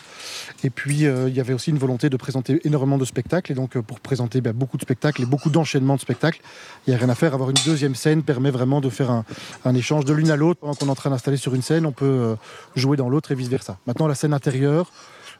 [0.64, 3.52] Et puis, il y avait aussi une volonté de présenter énormément de spectacles.
[3.52, 6.42] Et donc, pour présenter ben, beaucoup de spectacles et beaucoup d'enchaînements de spectacles,
[6.86, 7.34] il n'y a rien à faire.
[7.34, 9.24] Avoir une deuxième scène permet vraiment de faire
[9.66, 10.60] un, échange de l'une à l'autre.
[10.60, 12.36] Pendant qu'on est en train d'installer sur une scène, on peut euh,
[12.76, 13.78] jouer dans l'autre et vice-versa.
[13.88, 14.92] Maintenant, la scène intérieure,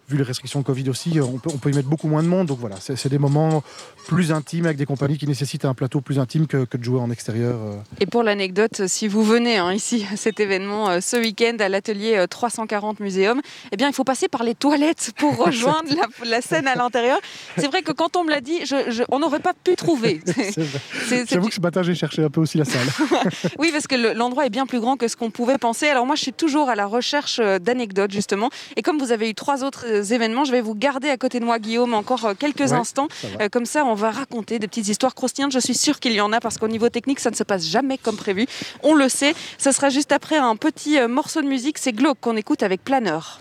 [0.10, 2.28] vu les restrictions Covid aussi, euh, on peut, on peut y mettre beaucoup moins de
[2.28, 2.48] monde.
[2.48, 3.64] Donc voilà, c'est des moments
[4.08, 7.00] plus intimes avec des compagnies qui nécessitent un plateau plus intime que, que de jouer
[7.00, 7.56] en extérieur.
[7.56, 7.76] euh.
[8.00, 11.70] Et pour l'anecdote, si vous venez hein, ici à cet événement euh, ce week-end à
[11.70, 13.42] l'atelier euh, 340 Muséum,
[13.72, 17.20] eh bien il faut passer par les toilettes pour rejoindre la, la scène à l'intérieur.
[17.58, 20.22] C'est vrai que quand on me l'a dit, je- je- on n'aurait pas pu trouver.
[21.08, 22.88] C'est- J'avoue que ce matin, j'ai cherché un peu aussi la salle.
[23.60, 25.88] Oui, parce que le- l'endroit est bien plus grand que ce qu'on pouvait penser.
[25.88, 28.50] Alors moi, je suis toujours à la recherche d'anecdotes, justement.
[28.76, 31.46] Et comme vous avez eu trois autres événements, je vais vous garder à côté de
[31.46, 33.08] moi, Guillaume, encore euh, quelques Ouais, instants.
[33.22, 33.28] ça.
[33.42, 35.52] Euh, comme ça, on va raconter des petites histoires croustillantes.
[35.52, 37.66] Je suis sûre qu'il y en a, parce qu'au niveau technique, ça ne se passe
[37.66, 38.46] jamais comme prévu.
[38.82, 39.36] On le sait.
[39.58, 41.78] Ce sera juste après un petit euh, morceau de musique.
[41.78, 43.40] C'est Glauque qu'on écoute avec Planeur.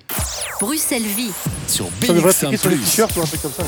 [0.61, 1.33] Bruxelles Vie.
[1.67, 3.65] Sur Ça devrait BX1 être écrit sur les⁇ t-shirts ou un truc comme ça.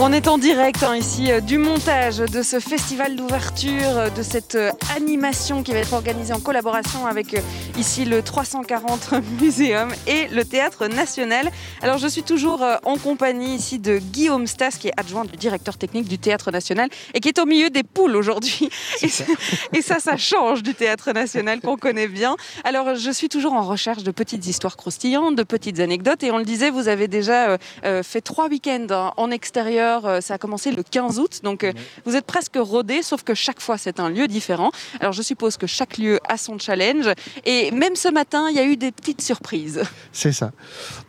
[0.00, 4.22] On est en direct hein, ici euh, du montage de ce festival d'ouverture, euh, de
[4.24, 7.36] cette euh, animation qui va être organisée en collaboration avec
[7.78, 11.48] ici le 340 Muséum et le Théâtre National.
[11.80, 15.78] Alors je suis toujours en compagnie ici de Guillaume Stas qui est adjoint du directeur
[15.78, 18.68] technique du Théâtre National et qui est au milieu des poules aujourd'hui.
[19.02, 19.24] Et, ça-
[19.72, 22.36] et ça, ça change du Théâtre National qu'on connaît bien.
[22.64, 26.38] Alors je suis toujours en recherche de petites histoires croustillantes, de petites anecdotes et on
[26.38, 29.83] le disait, vous avez déjà euh, fait trois week-ends hein, en extérieur.
[30.04, 31.72] Euh, Ça a commencé le 15 août, donc euh,
[32.04, 34.70] vous êtes presque rodé, sauf que chaque fois c'est un lieu différent.
[35.00, 37.08] Alors je suppose que chaque lieu a son challenge.
[37.44, 39.82] Et même ce matin, il y a eu des petites surprises.
[40.12, 40.52] C'est ça.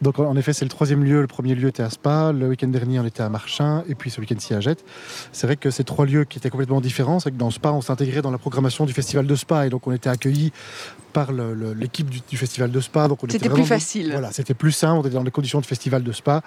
[0.01, 1.21] Donc en effet, c'est le troisième lieu.
[1.21, 2.31] Le premier lieu était à Spa.
[2.31, 3.83] Le week-end dernier, on était à Marchin.
[3.87, 4.83] Et puis ce week-end-ci à Jette.
[5.31, 7.81] C'est vrai que ces trois lieux qui étaient complètement différents, c'est que dans Spa, on
[7.81, 9.67] s'intégrait dans la programmation du festival de Spa.
[9.67, 10.51] Et donc on était accueillis
[11.15, 13.07] par l'équipe du, du festival de Spa.
[13.07, 14.11] Donc on était C'était plus facile.
[14.11, 14.97] Voilà, c'était plus simple.
[14.97, 16.41] On était dans les conditions de festival de Spa.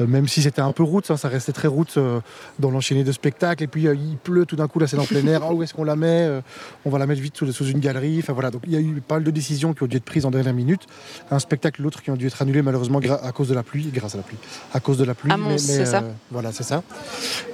[0.00, 2.20] Euh, même si c'était un peu route, hein, ça restait très route euh,
[2.58, 3.62] dans l'enchaîné de spectacles.
[3.62, 5.42] Et puis euh, il pleut tout d'un coup, la scène en plein air.
[5.44, 6.40] Ah, où est-ce qu'on la met
[6.86, 8.20] On va la mettre vite sous, sous une galerie.
[8.20, 10.04] Enfin voilà, donc il y a eu pas mal de décisions qui ont dû être
[10.04, 10.86] prises en dernière minute.
[11.30, 14.14] Un spectacle, l'autre qui ont dû être annulés malheureusement à cause de la pluie, grâce
[14.14, 14.38] à la pluie,
[14.72, 15.30] à cause de la pluie.
[15.30, 16.02] À Mons, c'est ça.
[16.30, 16.82] Voilà, c'est ça.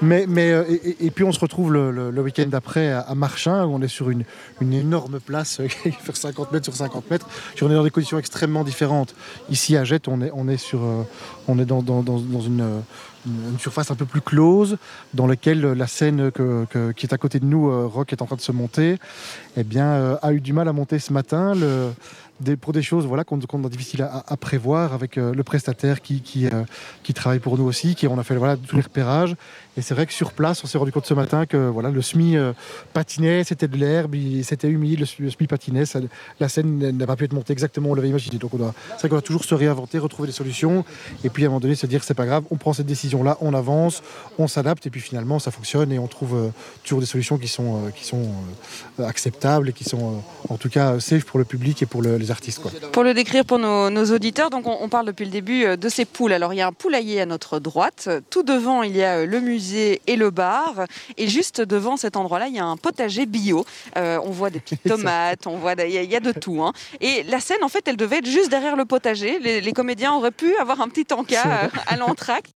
[0.00, 0.54] Mais, mais
[1.00, 3.82] et, puis on se retrouve le, le- le week-end d'après à, à Marchin, où on
[3.82, 4.22] est sur une,
[4.60, 7.26] une énorme place qui fait 50 mètres sur 50 mètres.
[7.62, 9.14] On est dans des conditions extrêmement différentes.
[9.50, 11.02] Ici à Jette, on est, sur, euh,
[11.48, 12.80] on est dans, euh,
[13.26, 14.78] une- surface un peu plus close,
[15.14, 18.36] dans laquelle euh, la scène qui est à côté de nous, Rock, est en train
[18.36, 18.98] de se monter,
[19.56, 21.52] eh bien, a eu du mal à monter ce matin.
[22.60, 27.14] Pour des choses voilà, qu'on qu'on a difficile à, prévoir avec le prestataire qui, qui
[27.14, 29.36] travaille pour nous aussi, qui on a fait voilà, tous les repérages.
[29.76, 32.02] Et c'est vrai que sur place, on s'est rendu compte ce matin que voilà, le
[32.02, 32.52] SMI euh,
[32.92, 35.84] patinait, c'était de l'herbe, c'était humide, le, SMI patinait,
[36.40, 38.36] la scène n'a pas pu être montée exactement on l'avait imaginé.
[38.36, 40.84] Donc on c'est vrai qu'on doit toujours se réinventer, retrouver des solutions,
[41.24, 43.02] et puis à un moment donné se dire c'est pas grave, on prend cette décision
[43.02, 44.02] décisions-là, on avance,
[44.38, 46.52] on s'adapte et puis finalement ça fonctionne et on trouve
[46.84, 48.28] toujours des solutions qui sont, qui sont
[48.98, 52.60] acceptables et qui sont en tout cas safe pour le public et pour les artistes.
[52.60, 52.70] Quoi.
[52.92, 56.34] Pour le décrire pour nos, auditeurs, donc on, parle depuis le début de ces poules.
[56.34, 59.40] Alors il y a un poulailler à notre droite, tout devant il y a le
[59.40, 59.61] musée
[60.06, 60.86] et le bar
[61.16, 63.64] et juste devant cet endroit-là il y a un potager bio.
[63.96, 66.62] on voit des petites tomates, on voit, il y, a de tout.
[66.62, 66.72] Hein.
[67.00, 69.38] Et la scène en fait elle devait être juste derrière le potager.
[69.38, 72.52] Les, les comédiens auraient pu avoir un petit encas à l'entracte.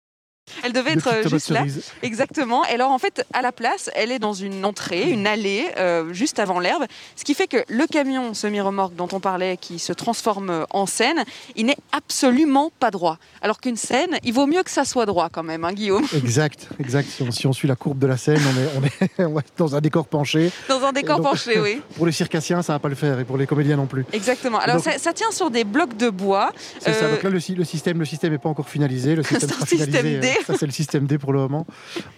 [0.62, 1.64] Elle devait être euh, juste là.
[2.03, 2.64] Exactement.
[2.66, 6.12] Et alors, en fait, à la place, elle est dans une entrée, une allée, euh,
[6.12, 6.84] juste avant l'herbe.
[7.16, 11.24] Ce qui fait que le camion semi-remorque dont on parlait, qui se transforme en scène,
[11.57, 13.18] il n'est absolument pas droit.
[13.42, 16.07] Alors qu'une scène, il vaut mieux que ça soit droit quand même, hein, Guillaume?
[16.14, 17.09] Exact, exact.
[17.30, 18.40] Si on, suit la courbe de la scène,
[18.78, 20.51] on est, on est dans un décor penché.
[20.68, 21.80] Dans un décor penché, oui.
[21.97, 24.05] Pour les circassiens, ça va pas le faire, et pour les comédiens non plus.
[24.12, 24.59] Exactement.
[24.59, 26.53] Alors, ça, tient sur des blocs de bois.
[26.80, 27.09] C'est ça.
[27.09, 29.14] Donc là, le, système, le système n'est pas encore finalisé.
[29.14, 30.20] Le système sera finalisé.
[30.20, 30.34] D.
[30.47, 31.66] Ça, c'est le système D pour le moment.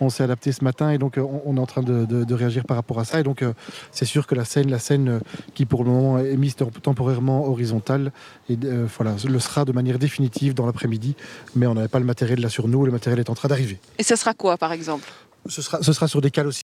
[0.00, 2.76] On s'est adapté ce matin et donc euh, on, est en train de, réagir par
[2.76, 3.20] rapport à ça.
[3.20, 3.52] Et donc, euh,
[3.92, 5.20] c'est sûr que la scène, la scène euh,
[5.54, 8.12] qui pour le moment est mise temporairement horizontale,
[8.50, 8.56] et,
[8.96, 11.14] voilà, le sera de manière définitive dans l'après-midi.
[11.54, 12.84] Mais on n'avait pas le matériel là sur nous.
[12.84, 13.78] Le matériel est en train d'arriver.
[13.98, 15.08] Et ce sera quoi, par exemple?
[15.48, 16.65] Ce sera, ce sera sur des cales aussi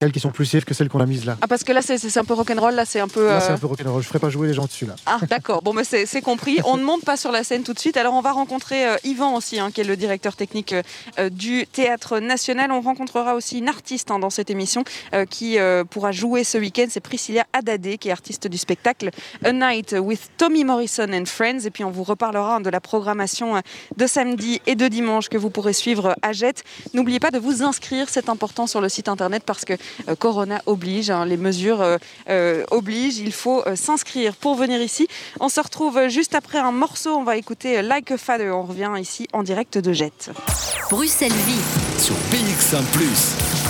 [0.00, 1.36] celles qui sont plus safe que celles qu'on a mises là.
[1.40, 3.26] Ah parce que là c'est un peu rock'n'roll, là c'est un peu...
[3.26, 4.94] Là c'est un euh, peu rock'n'roll, je ferai pas jouer les gens dessus là.
[5.06, 7.80] Ah d'accord, bon mais c'est compris, on ne monte pas sur la scène tout de
[7.80, 10.72] suite, alors on va rencontrer euh, Yvan aussi, hein, qui est le directeur technique
[11.18, 14.84] euh, du Théâtre National, on rencontrera aussi une artiste hein, dans cette émission
[15.30, 15.58] qui
[15.90, 19.10] pourra jouer ce week-end, c'est Priscilla Adadé qui est artiste du spectacle
[19.44, 22.80] A Night with Tommy Morrison and Friends, et puis on vous reparlera hein, de la
[22.80, 23.60] programmation
[23.96, 26.62] de samedi et de dimanche que vous pourrez suivre à Jette.
[26.94, 29.76] N'oubliez pas de vous inscrire, c'est important sur le site internet parce que euh,
[30.18, 31.96] Corona oblige, hein, les mesures euh,
[32.28, 35.08] euh, obligent, il faut s'inscrire pour venir ici.
[35.40, 38.90] On se retrouve juste après un morceau, on va écouter Like a Father, on revient
[39.00, 40.30] ici en direct de Jet.
[40.90, 42.82] Bruxelles Vie sur BX1⁇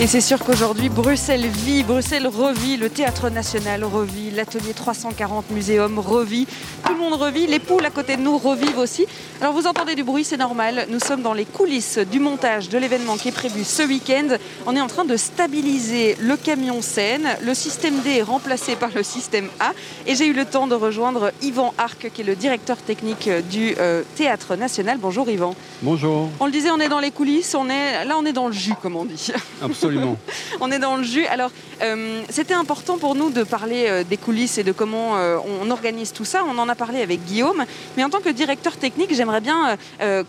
[0.00, 5.98] et c'est sûr qu'aujourd'hui, Bruxelles vit, Bruxelles revit, le Théâtre National revit, l'Atelier 340 Muséum
[5.98, 6.46] revit,
[6.86, 9.06] tout le monde revit, les poules à côté de nous revivent aussi.
[9.40, 12.78] Alors vous entendez du bruit, c'est normal, nous sommes dans les coulisses du montage de
[12.78, 14.36] l'événement qui est prévu ce week-end.
[14.66, 18.90] On est en train de stabiliser le camion scène, le système D est remplacé par
[18.94, 19.72] le système A
[20.06, 23.74] et j'ai eu le temps de rejoindre Yvan Arc qui est le directeur technique du
[23.80, 24.98] euh, Théâtre National.
[25.00, 25.56] Bonjour Yvan.
[25.82, 26.28] Bonjour.
[26.38, 28.52] On le disait, on est dans les coulisses, on est, là on est dans le
[28.52, 29.32] jus comme on dit.
[29.60, 29.87] Absolument.
[30.60, 31.26] on est dans le jus.
[31.26, 31.50] Alors,
[31.82, 35.70] euh, c'était important pour nous de parler euh, des coulisses et de comment euh, on
[35.70, 36.44] organise tout ça.
[36.48, 37.64] On en a parlé avec Guillaume.
[37.96, 39.76] Mais en tant que directeur technique, j'aimerais bien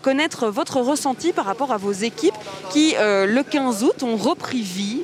[0.02, 2.34] connaître votre ressenti par rapport à vos équipes
[2.70, 5.02] qui, le 15 août, ont repris vie,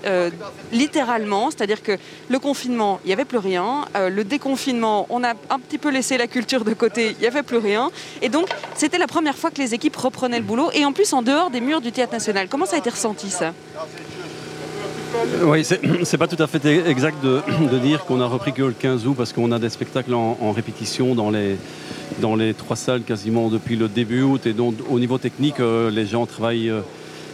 [0.73, 1.51] littéralement.
[1.51, 1.99] C'est-à-dire que
[2.29, 3.85] le confinement, il n'y avait plus rien.
[3.95, 7.43] le déconfinement, on a un petit peu laissé la culture de côté, il n'y avait
[7.43, 7.91] plus rien.
[8.23, 10.71] Et donc, c'était la première fois que les équipes reprenaient le boulot.
[10.73, 12.49] Et en plus, en dehors des murs du Théâtre National.
[12.49, 13.53] Comment ça a été ressenti, ça?
[15.43, 15.65] Oui,
[16.05, 19.15] c'est pas tout à fait exact de, dire qu'on a repris que le 15 août
[19.17, 21.57] parce qu'on a des spectacles en, répétition dans les,
[22.21, 24.47] dans les trois salles quasiment depuis le début août.
[24.47, 26.81] Et donc au niveau technique, euh, les gens travaillent euh,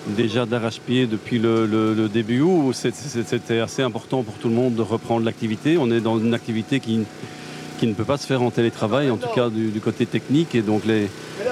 [0.09, 2.75] déjà d'arrache-pied depuis le, début août.
[2.75, 5.77] C'était assez important pour tout le monde de reprendre l'activité.
[5.79, 7.01] On est dans une activité qui
[7.83, 10.55] qui ne peut pas se faire en télétravail, en tout cas du, côté technique.
[10.55, 11.09] Et donc les,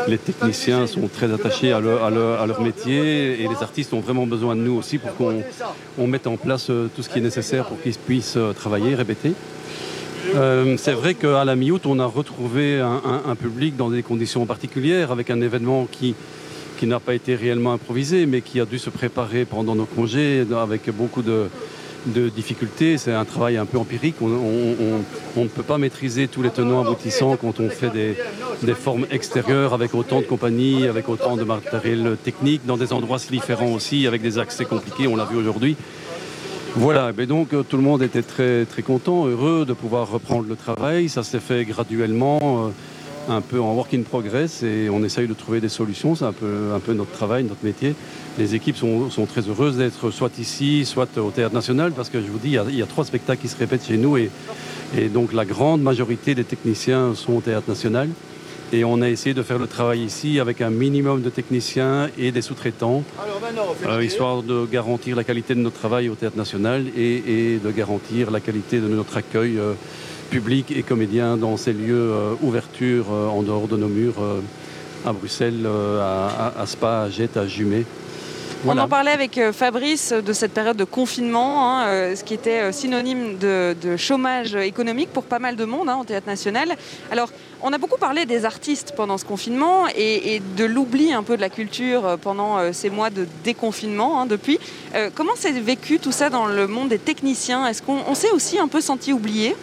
[0.07, 4.29] les techniciens sont très attachés à leur, à, leur, métier et les artistes ont vraiment
[4.29, 5.43] besoin de nous aussi pour qu'on
[5.99, 8.95] on mette en place euh, tout ce qui est nécessaire pour qu'ils puissent euh, travailler,
[8.95, 9.33] répéter.
[10.37, 14.47] Euh, c'est vrai qu'à la mi-août, on a retrouvé un, un, public dans des conditions
[14.47, 16.15] particulières, avec un événement qui,
[16.79, 20.47] qui n'a pas été réellement improvisé, mais qui a dû se préparer pendant nos congés,
[20.57, 21.49] avec beaucoup de,
[22.07, 22.99] de difficultés.
[22.99, 24.17] C'est un travail un peu empirique.
[24.21, 29.75] On, ne peut pas maîtriser tous les tenants aboutissants quand on fait des, formes extérieures
[29.75, 34.23] avec autant de compagnies, avec autant de matériel technique, dans des endroits différents aussi, avec
[34.23, 35.77] des accès compliqués, on l'a vu aujourd'hui.
[36.77, 40.49] Voilà, mais donc euh, tout le monde était très, très content, heureux de pouvoir reprendre
[40.49, 41.09] le travail.
[41.09, 42.71] Ça s'est fait graduellement.
[43.29, 46.15] Un peu en work in progress et on essaye de trouver des solutions.
[46.15, 47.95] C'est un peu, un peu notre travail, notre métier.
[48.39, 52.27] Les équipes sont, très heureuses d'être soit ici, soit au Théâtre National parce que je
[52.27, 54.31] vous dis, il y a, trois spectacles qui se répètent chez nous et,
[54.97, 58.09] et, donc la grande majorité des techniciens sont au Théâtre National.
[58.73, 62.31] Et on a essayé de faire le travail ici avec un minimum de techniciens et
[62.31, 63.03] des sous-traitants,
[63.87, 68.31] euh, histoire de garantir la qualité de notre travail au Théâtre National et, de garantir
[68.31, 69.59] la qualité de notre accueil.
[69.59, 69.73] Euh,
[70.31, 74.41] public et comédiens dans ces lieux euh, ouverture euh, en dehors de nos murs euh,
[75.05, 77.85] à Bruxelles, à, Spa, à Jette, à Jumet.
[78.67, 83.39] On en parlait avec Fabrice de cette période de confinement, hein, ce qui était synonyme
[83.39, 86.77] de, chômage économique pour pas mal de monde hein, au Théâtre National.
[87.11, 87.31] Alors,
[87.63, 91.41] On a beaucoup parlé des artistes pendant ce confinement et, de l'oubli un peu de
[91.41, 94.59] la culture pendant ces mois de déconfinement hein, depuis.
[95.15, 97.67] comment s'est vécu tout ça dans le monde des techniciens?
[97.67, 99.57] Est-ce qu'on s'est aussi un peu senti oublié?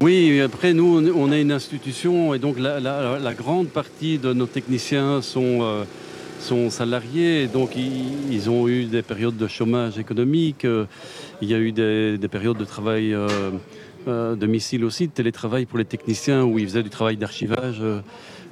[0.00, 5.20] Oui, après nous, on est une institution et donc la, grande partie de nos techniciens
[5.20, 5.84] sont,
[6.38, 10.64] sont salariés, donc ils, ont eu des périodes de chômage économique,
[11.42, 15.78] il y a eu des, périodes de travail euh, de missiles aussi, de télétravail pour
[15.78, 17.82] les techniciens où ils faisaient du travail d'archivage,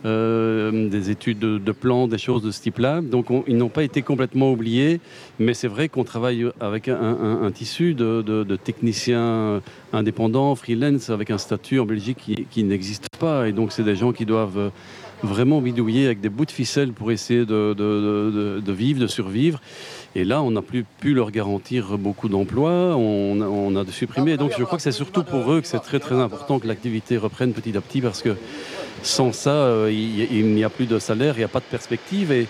[0.05, 3.01] euh, des études de, plans, des choses de ce type-là.
[3.01, 5.01] Donc ils n'ont pas été complètement oubliés,
[5.39, 9.61] mais c'est vrai qu'on travaille avec un, tissu de, techniciens
[9.93, 13.49] indépendants, freelance, avec un statut en Belgique qui, n'existe pas.
[13.49, 14.71] Et donc c'est des gens qui doivent
[15.23, 19.61] vraiment bidouiller avec des bouts de ficelle pour essayer de vivre, de survivre.
[20.15, 24.37] Et là, on n'a plus pu leur garantir beaucoup d'emplois, on, a supprimé.
[24.37, 27.17] Donc je crois que c'est surtout pour eux que c'est très très important que l'activité
[27.17, 28.31] reprenne petit à petit parce que
[29.03, 32.33] sans ça, euh, il n'y a plus de salaire, il n'y a pas de perspective.
[32.33, 32.47] Et,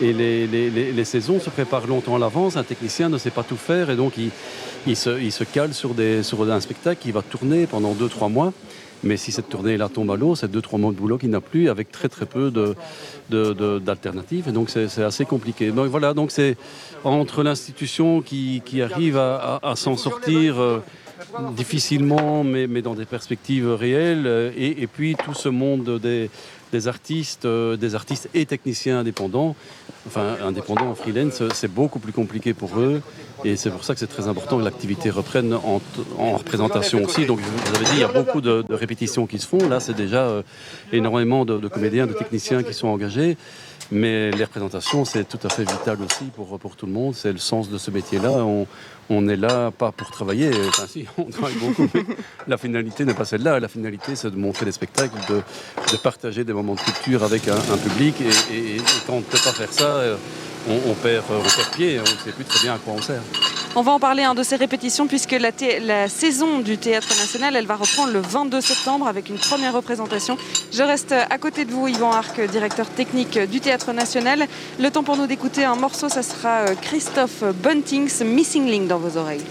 [0.00, 2.56] les, saisons se préparent longtemps à l'avance.
[2.56, 6.60] Un technicien ne sait pas tout faire et donc il, se, cale sur, sur un
[6.60, 8.52] spectacle qui va tourner pendant 2-3 mois.
[9.04, 11.42] Mais si cette tournée-là tombe à l'eau, c'est deux, trois mois de boulot qu'il n'a
[11.42, 12.50] plus avec très très peu
[13.30, 14.46] d'alternatives.
[14.46, 15.70] De, et donc c'est assez compliqué.
[15.70, 16.56] Donc voilà, donc c'est
[17.04, 20.58] entre l'institution qui, arrive à, s'en sortir.
[20.58, 20.78] Euh,
[21.56, 26.30] difficilement, mais, mais, dans des perspectives réelles, euh, et, puis tout ce monde des,
[26.74, 29.54] des artistes, euh, des artistes et techniciens indépendants,
[30.08, 33.00] enfin indépendants en freelance, c'est beaucoup plus compliqué pour eux.
[33.44, 35.80] Et c'est pour ça que c'est très important que l'activité reprenne en,
[36.18, 37.26] représentation aussi.
[37.26, 39.68] Donc vous avez dit, il y a beaucoup de, répétitions qui se font.
[39.68, 40.42] Là, c'est déjà euh,
[40.92, 43.36] énormément de, comédiens, de techniciens qui sont engagés.
[43.90, 47.14] Mais les représentations, c'est tout à fait vital aussi pour, pour tout le monde.
[47.14, 48.44] C'est le sens de ce métier-là.
[49.10, 51.88] On est là pas pour travailler, enfin si, on travaille beaucoup,
[52.46, 53.60] la finalité n'est pas celle-là.
[53.60, 55.42] La finalité, c'est de montrer des spectacles, de,
[56.02, 58.20] partager des moments de culture avec un, public.
[58.52, 58.76] Et,
[59.06, 60.16] quand on ne peut pas faire ça, euh,
[60.68, 63.22] on, perd, on perd pied, on ne sait plus très bien à quoi on sert.
[63.76, 67.66] On va en parler hein, de ces répétitions puisque la, saison du Théâtre National, elle
[67.66, 70.38] va reprendre le 22 septembre avec une première représentation.
[70.72, 74.46] Je reste à côté de vous, Yvan Arc, directeur technique du Théâtre National.
[74.78, 78.98] Le temps pour nous d'écouter un morceau, ça sera euh, Christophe Bunting's Missing Link dans
[78.98, 79.44] vos oreilles.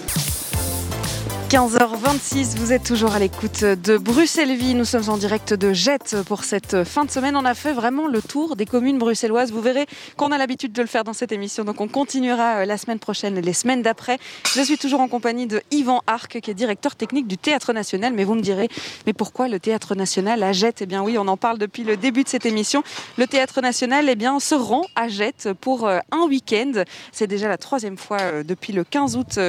[1.54, 4.74] 15h26, vous êtes toujours à l'écoute de Bruxelles-Vie.
[4.74, 7.36] Nous sommes en direct de Jette pour cette fin de semaine.
[7.36, 9.52] On a fait vraiment le tour des communes bruxelloises.
[9.52, 9.86] Vous verrez
[10.18, 12.98] qu'on a l'habitude de le faire dans cette émission, donc on continuera euh, la semaine
[12.98, 14.18] prochaine et les semaines d'après.
[14.56, 18.14] Je suis toujours en compagnie de Yvan Arc, qui est directeur technique du Théâtre National.
[18.16, 18.68] Mais vous me direz,
[19.06, 20.82] mais pourquoi le Théâtre National à Jette?
[20.82, 22.82] Eh bien oui, on en parle depuis le début de cette émission.
[23.20, 26.84] Le Théâtre National eh bien, se rend à Jette pour euh, un week-end.
[27.12, 29.40] C'est déjà la troisième fois euh, depuis le 15 août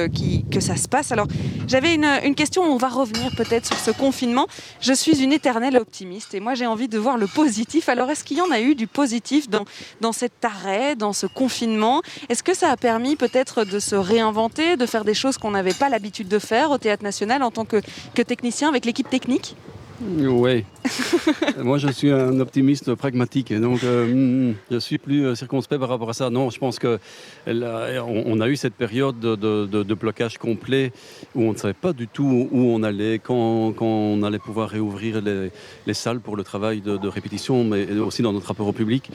[0.51, 1.11] que ça se passe.
[1.11, 1.25] Alors
[1.65, 4.47] j'avais une, question, on va revenir peut-être sur ce confinement.
[4.81, 7.89] Je suis une éternelle optimiste et moi j'ai envie de voir le positif.
[7.89, 9.65] Alors est-ce qu'il y en a eu du positif dans,
[10.01, 12.01] dans cet arrêt, dans ce confinement?
[12.29, 15.73] Est-ce que ça a permis peut-être de se réinventer, de faire des choses qu'on n'avait
[15.73, 17.81] pas l'habitude de faire au Théâtre National en tant que,
[18.13, 19.55] que technicien avec l'équipe technique?
[20.01, 20.65] Oui.
[21.57, 25.89] Moi, je suis un optimiste pragmatique donc euh, hmm, je suis plus euh, circonspect par
[25.89, 26.29] rapport à ça.
[26.29, 26.99] Non, je pense que
[27.47, 30.91] on a eu cette période de, blocage complet
[31.33, 35.21] où on ne savait pas du tout où on allait, quand, on allait pouvoir réouvrir
[35.21, 39.09] les, salles pour le travail de, répétition, mais aussi dans notre rapport au public.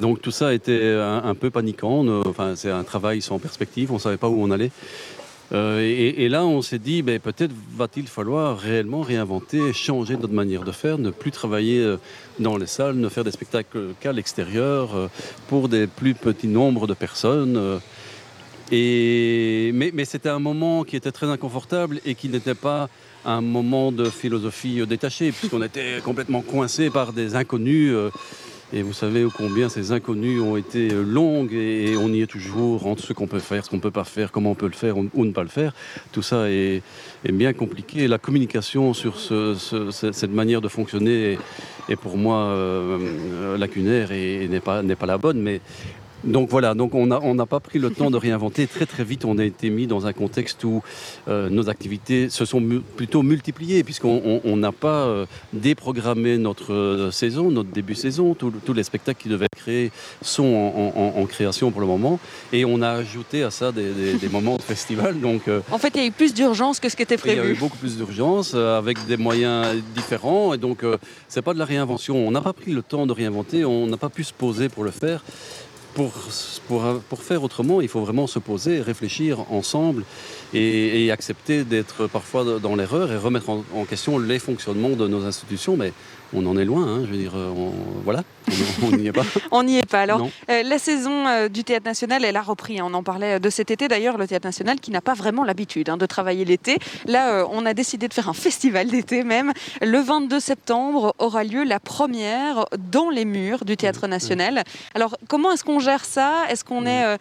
[0.00, 2.06] Donc tout ça était un, un peu paniquant.
[2.26, 3.90] Enfin, c'est un travail sans perspective.
[3.90, 4.70] On ne savait pas où on allait.
[5.52, 10.64] Euh, et, là, on s'est dit, ben, peut-être va-t-il falloir réellement réinventer, changer notre manière
[10.64, 11.98] de faire, ne plus travailler euh,
[12.40, 15.08] dans les salles, ne faire des spectacles qu'à l'extérieur euh,
[15.48, 17.80] pour des plus petits nombres de personnes.
[18.72, 22.88] Et, mais, mais c'était un moment qui était très inconfortable et qui n'était pas
[23.24, 27.94] un moment de philosophie détachée, puisqu'on était complètement coincé par des inconnus.
[28.72, 32.86] Et vous savez combien ces inconnus ont été euh, longues et on y est toujours
[32.88, 34.72] entre ce qu'on peut faire, ce qu'on ne peut pas faire, comment on peut le
[34.72, 35.72] faire ou ne pas le faire.
[36.10, 36.82] Tout ça est,
[37.24, 38.08] bien compliqué.
[38.08, 41.38] La communication sur cette manière de fonctionner
[41.88, 45.40] est, pour moi euh, euh, lacunaire et, n'est pas, pas la bonne.
[45.40, 45.60] Mais
[46.24, 48.66] donc voilà, donc on n'a on pas pris le temps de réinventer.
[48.66, 50.82] Très très vite, on a été mis dans un contexte où
[51.28, 52.62] euh, nos activités se sont
[52.96, 58.34] plutôt multipliées, puisqu'on n'a pas euh, déprogrammé notre euh, saison, notre début saison.
[58.34, 59.92] tous les spectacles qui devaient être créés
[60.22, 62.18] sont en, création pour le moment.
[62.52, 65.20] Et on a ajouté à ça des, moments de festival.
[65.20, 67.36] Donc, en fait, il y a eu plus d'urgence que ce qui était prévu.
[67.36, 70.54] Il y a eu beaucoup plus d'urgence, avec des moyens différents.
[70.54, 70.84] Et donc,
[71.28, 72.16] c'est pas de la réinvention.
[72.16, 74.84] On n'a pas pris le temps de réinventer, on n'a pas pu se poser pour
[74.84, 75.22] le faire
[75.96, 80.04] pour, faire autrement, il faut vraiment se poser, réfléchir ensemble
[80.52, 85.24] et, et accepter d'être parfois dans l'erreur et remettre en, question les fonctionnements de nos
[85.24, 85.76] institutions.
[85.76, 85.92] Mais
[86.34, 86.86] on en est loin.
[86.86, 87.52] Hein, je veux dire, euh,
[88.04, 88.22] voilà,
[88.82, 89.24] on n'y est pas.
[89.50, 90.00] on n'y est pas.
[90.00, 92.80] Alors, euh, la saison euh, du Théâtre National, elle a repris.
[92.80, 92.86] Hein.
[92.88, 95.88] on en parlait de cet été d'ailleurs, le Théâtre National qui n'a pas vraiment l'habitude
[95.88, 96.78] hein, de travailler l'été.
[97.06, 99.52] Là, on a décidé de faire un festival d'été même.
[99.82, 104.64] Le 22 septembre aura lieu la première dans les murs du Théâtre National.
[104.94, 106.44] Alors, comment est-ce qu'on gère ça?
[106.50, 107.16] Est-ce qu'on est,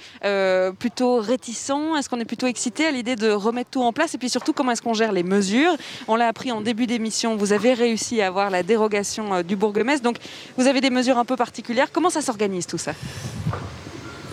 [0.80, 1.95] plutôt réticent?
[1.97, 4.14] Est-ce qu'on est plutôt excité à l'idée de remettre tout en place?
[4.16, 5.76] Et puis surtout, comment est-ce qu'on gère les mesures?
[6.08, 7.36] On l'a appris en début d'émission.
[7.36, 10.04] Vous avez réussi à avoir la dérogation euh, du bourgmestre.
[10.04, 10.18] Donc
[10.58, 11.91] vous avez des mesures un peu particulières.
[11.91, 12.93] Comment ça s'organise tout ça?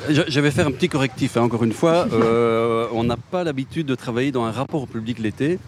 [0.08, 2.06] Je vais faire un petit correctif, hein, encore une fois.
[2.22, 5.58] Euh, on n'a pas l'habitude de travailler dans un rapport au public l'été,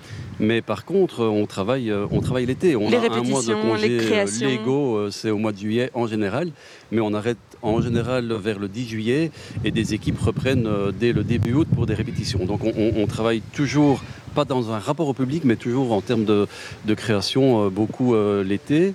[0.40, 2.76] mais par contre, on travaille, euh, on travaille l'été.
[2.76, 6.50] On les a un mois de congés légaux, c'est au mois de juillet en général,
[6.90, 9.30] mais on arrête en général vers le 10 juillet
[9.64, 10.68] et des équipes reprennent
[10.98, 12.44] dès le début août pour des répétitions.
[12.44, 14.02] Donc on travaille toujours
[14.34, 16.46] pas dans un rapport au public, mais toujours en termes de,
[16.94, 18.94] création, euh, beaucoup euh, l'été.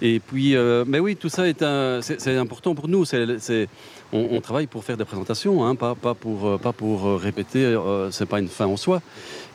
[0.00, 1.64] Et puis, euh, mais oui, tout ça est,
[2.00, 3.04] c'est, important pour nous.
[3.04, 3.68] C'est,
[4.12, 7.78] on, travaille pour faire des présentations, hein, pas, pas, pour, pas pour répéter.
[8.10, 9.02] c'est pas une fin en soi.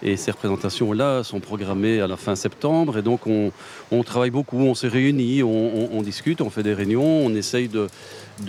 [0.03, 2.97] Et ces représentations-là sont programmées à la fin septembre.
[2.97, 7.33] Et donc, on, travaille beaucoup, on se réunit, on, discute, on fait des réunions, on
[7.33, 7.89] essaye de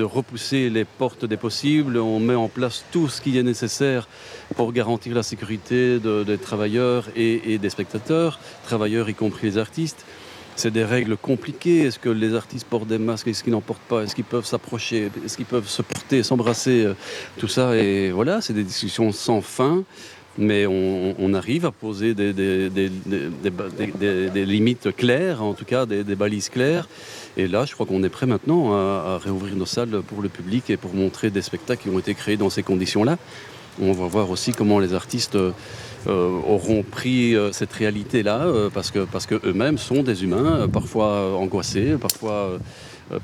[0.02, 4.08] repousser les portes des possibles, on met en place tout ce qui est nécessaire
[4.56, 10.04] pour garantir la sécurité des travailleurs et, des spectateurs, travailleurs y compris les artistes.
[10.56, 11.82] C'est des règles compliquées.
[11.82, 13.28] Est-ce que les artistes portent des masques?
[13.28, 14.02] Est-ce qu'ils n'en portent pas?
[14.02, 15.10] Est-ce qu'ils peuvent s'approcher?
[15.24, 16.88] Est-ce qu'ils peuvent se porter, s'embrasser
[17.38, 17.76] Tout ça?
[17.76, 19.82] Et voilà, c'est des discussions sans fin.
[20.36, 22.32] Mais on, arrive à poser des,
[24.34, 26.88] limites claires, en tout cas des, balises claires.
[27.36, 30.28] Et là, je crois qu'on est prêt maintenant à, à, réouvrir nos salles pour le
[30.28, 33.16] public et pour montrer des spectacles qui ont été créés dans ces conditions-là.
[33.80, 35.50] On va voir aussi comment les artistes euh,
[36.10, 41.96] auront pris euh, cette réalité-là, euh, parce que parce qu'eux-mêmes sont des humains, parfois angoissés,
[42.00, 42.58] parfois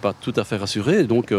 [0.03, 1.05] pas tout à fait rassurés.
[1.05, 1.33] donc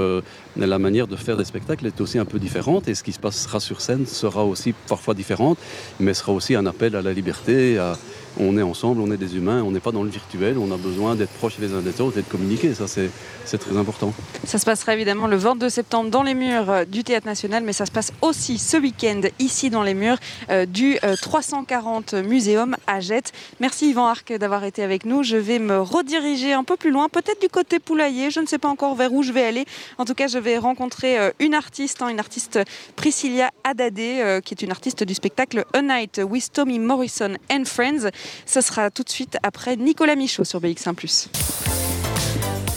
[0.58, 3.20] la manière de faire des spectacles est aussi un peu différente, et ce qui se
[3.20, 5.60] passera sur scène sera aussi parfois différente,
[6.00, 7.98] mais sera aussi un appel à la liberté, à,
[8.42, 10.78] on est ensemble, on est des humains, on n'est pas dans le virtuel, on a
[10.78, 14.14] besoin d'être proches les uns des autres et de communiquer, ça c'est très important.
[14.46, 17.74] Ça se passera évidemment le 22 septembre dans les murs euh, du Théâtre National, mais
[17.74, 20.18] ça se passe aussi ce week-end ici dans les murs
[20.50, 23.34] euh, du 340 euh, Muséum à Jette.
[23.60, 25.24] Merci Yvan Arc d'avoir été avec nous.
[25.24, 28.58] Je vais me rediriger un peu plus loin, peut-être du côté poulailler, je ne sais
[28.58, 29.66] pas encore vers où je vais aller.
[29.98, 32.60] En tout cas, je vais rencontrer une artiste, hein, une artiste
[32.96, 38.10] Priscilla Adadé, qui est une artiste du spectacle A Night with Tommy Morrison and Friends.
[38.46, 40.96] Ce sera tout de suite après Nicolas Michaud sur BX1⁇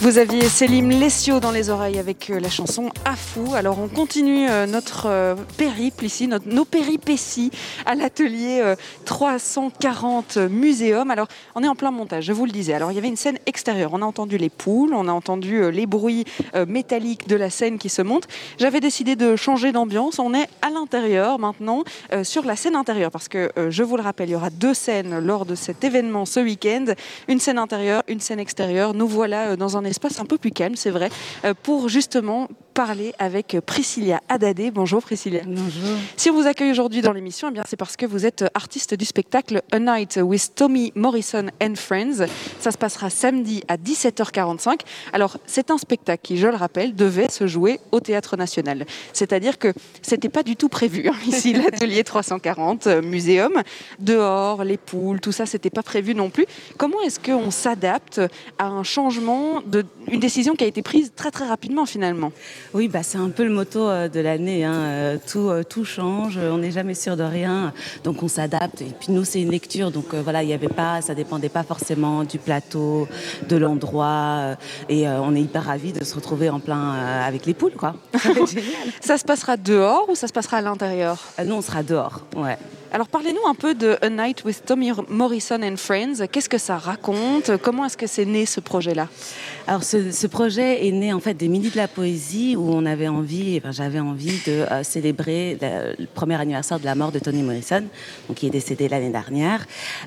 [0.04, 3.54] vous aviez Célim Lessio dans les oreilles avec euh, la chanson À fou.
[3.54, 7.50] Alors on continue euh, notre euh, périple ici, nos péripéties
[7.86, 8.74] à l'atelier
[9.06, 11.10] 340 Muséum.
[11.10, 12.74] Alors on est en plein montage, je vous le disais.
[12.74, 13.92] Alors il y avait une scène extérieure.
[13.94, 16.24] On a entendu les poules, on a entendu les bruits
[16.68, 18.28] métalliques de la scène qui se monte.
[18.58, 20.18] J'avais décidé de changer d'ambiance.
[20.18, 21.82] On est à l'intérieur maintenant,
[22.24, 25.18] sur la scène intérieure, parce que je vous le rappelle, il y aura deux scènes
[25.18, 26.86] lors de cet événement ce week-end.
[27.28, 28.92] Une scène intérieure, une scène extérieure.
[28.92, 31.08] Nous voilà dans un espace un peu plus calme, c'est vrai,
[31.44, 34.72] euh, pour justement parler avec Priscilla Adadé.
[34.72, 35.40] Bonjour Priscilla.
[35.46, 35.96] Bonjour.
[36.16, 38.94] Si on vous accueille aujourd'hui dans l'émission, eh bien c'est parce que vous êtes artiste
[38.94, 42.26] du spectacle A Night with Tommy Morrison and Friends.
[42.58, 44.80] Ça se passera samedi à 17h45.
[45.12, 48.84] Alors c'est un spectacle qui, je le rappelle, devait se jouer au Théâtre National.
[49.12, 49.72] C'est-à-dire que
[50.02, 53.62] c'était pas du tout prévu hein, ici l'atelier 340 euh, muséum.
[54.00, 56.46] Dehors, les poules, tout ça, c'était pas prévu non plus.
[56.76, 58.20] Comment est-ce qu'on s'adapte
[58.58, 62.32] à un changement de une décision qui a été prise très très rapidement finalement?
[62.74, 64.64] Oui, bah, c'est un peu le motto euh, de l'année.
[64.64, 64.74] Hein.
[64.74, 67.72] Euh, tout, euh, tout change, on n'est jamais sûr de rien,
[68.02, 68.82] donc on s'adapte.
[68.82, 71.62] Et puis nous, c'est une lecture, donc voilà, il y avait pas, ça dépendait pas
[71.62, 73.06] forcément du plateau,
[73.48, 74.56] de l'endroit,
[74.88, 76.92] et on est hyper ravis de se retrouver en plein
[77.24, 77.94] avec les poules, quoi.
[79.00, 81.18] Ça, se passera dehors ou ça se passera à l'intérieur?
[81.44, 82.58] Nous, on sera dehors, ouais.
[82.92, 86.26] Alors parlez-nous un peu de A Night with Tommy Morrison and Friends.
[86.30, 87.56] Qu'est-ce que ça raconte?
[87.60, 89.08] Comment est-ce que c'est né ce projet-là?
[89.66, 93.08] Alors ce, projet est né en fait des Midi de la Poésie où on avait
[93.08, 95.56] envie, enfin, j'avais envie de euh, célébrer
[95.98, 97.82] le, premier anniversaire de la mort de Toni Morrison,
[98.28, 99.64] donc, qui est décédé l'année dernière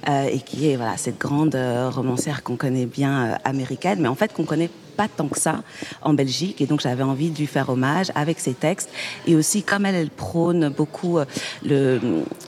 [0.10, 4.16] euh, et qui est voilà cette grande euh, romancière qu'on connaît bien américaine, mais en
[4.16, 5.62] fait qu'on connaît pas tant que ça
[6.02, 6.60] en Belgique.
[6.62, 8.90] Et donc, j'avais envie de lui faire hommage avec ses textes.
[9.28, 11.26] Et aussi, comme elle, elle prône beaucoup euh,
[11.64, 12.00] le,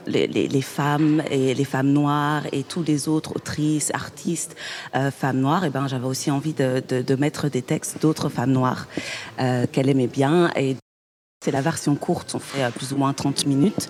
[0.07, 4.55] les, femmes et les femmes noires et tous les autres autrices, artistes,
[4.95, 8.51] euh, femmes noires, et ben, j'avais aussi envie de, de, mettre des textes d'autres femmes
[8.51, 8.87] noires
[9.39, 10.49] euh, qu'elle aimait bien.
[10.55, 10.75] Et
[11.41, 13.87] C'est la version courte, on fait plus ou moins 30 minutes.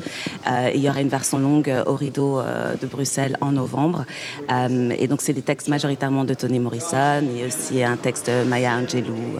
[0.47, 4.05] et il y aura une version longue au rideau de Bruxelles en novembre.
[4.47, 8.75] et donc, c'est des textes majoritairement de Tony Morrison et aussi un texte de Maya
[8.75, 9.39] Angelou.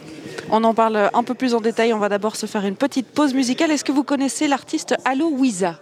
[0.49, 1.93] On en parle un peu plus en détail.
[1.93, 3.70] On va d'abord se faire une petite pause musicale.
[3.70, 5.80] Est-ce que vous connaissez l'artiste Allo Wiza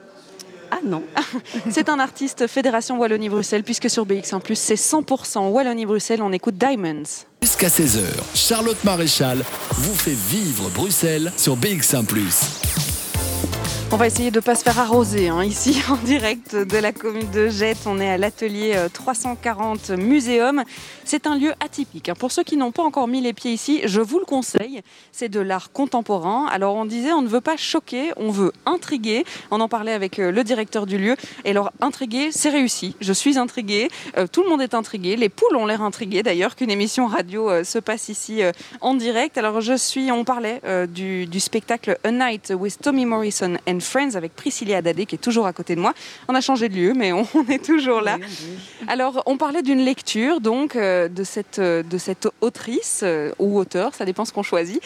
[0.71, 1.03] ah non.
[1.69, 6.21] c'est un artiste Fédération Wallonie-Bruxelles, puisque sur BX1, c'est 100% Wallonie-Bruxelles.
[6.21, 7.03] On écoute Diamonds.
[7.41, 8.01] Jusqu'à 16h,
[8.35, 12.66] Charlotte Maréchal vous fait vivre Bruxelles sur BX1.
[13.89, 16.91] On va essayer de ne pas se faire arroser hein, ici en direct de la
[16.91, 17.77] commune de Jette.
[17.85, 20.63] On est à l'atelier 340 euh, Muséum.
[21.05, 22.09] C'est un lieu atypique.
[22.09, 22.13] Hein.
[22.19, 24.81] Pour ceux qui n'ont pas encore mis les pieds ici, je vous le conseille.
[25.13, 26.47] C'est de l'art contemporain.
[26.51, 29.23] Alors on disait, on ne veut pas choquer, on veut intriguer.
[29.51, 31.15] On en parlait avec euh, le directeur du lieu.
[31.45, 32.93] Et alors intriguer, c'est réussi.
[32.99, 33.87] Je suis intriguée.
[34.17, 35.15] Euh, tout le monde est intrigué.
[35.15, 38.41] Les poules ont l'air intriguées d'ailleurs qu'une émission radio se passe ici
[38.81, 39.37] en direct.
[39.37, 44.15] Alors je suis, on parlait du, du, spectacle A Night with Tommy Morrison and Friends
[44.15, 45.93] avec Priscilla Dadé qui est toujours à côté de moi.
[46.27, 48.17] On a changé de lieu, mais on, est toujours là.
[48.87, 53.57] Alors, on parlait d'une lecture donc euh, de cette euh, de cette autrice euh, ou
[53.57, 54.81] auteur, ça dépend ce qu'on choisit,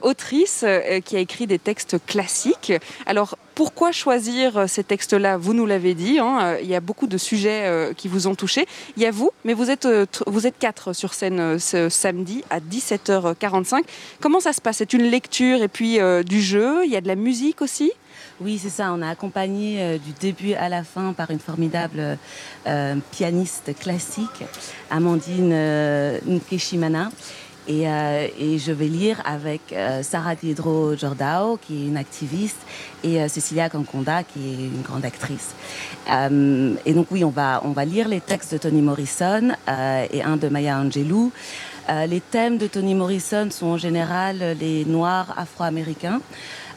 [0.00, 0.64] autrice
[1.04, 2.72] qui a écrit des textes classiques.
[3.06, 5.36] Alors pourquoi choisir ces textes-là?
[5.36, 8.66] Vous nous l'avez dit, hein, il y a beaucoup de sujets qui vous ont touché.
[8.96, 9.86] Il y a vous, mais vous êtes,
[10.26, 13.82] vous êtes quatre sur scène ce samedi à 17h45.
[14.20, 14.78] Comment ça se passe?
[14.78, 17.92] C'est une lecture et puis du jeu, il y a de la musique aussi?
[18.40, 18.92] Oui, c'est ça.
[18.92, 22.16] On a accompagné euh, du début à la fin par une formidable
[22.66, 24.44] euh, pianiste classique,
[24.90, 27.10] Amandine euh, Nkeshimana.
[27.68, 29.72] Et, je vais lire avec
[30.02, 32.56] Sarah Diedro Jordao, qui est une activiste,
[33.04, 35.54] et Cecilia Canconda, qui est une grande actrice.
[36.08, 40.36] et donc oui, on va, on va lire les textes de Toni Morrison et un
[40.36, 41.30] de Maya Angelou.
[42.08, 46.20] les thèmes de Toni Morrison sont en général les noirs afro-américains.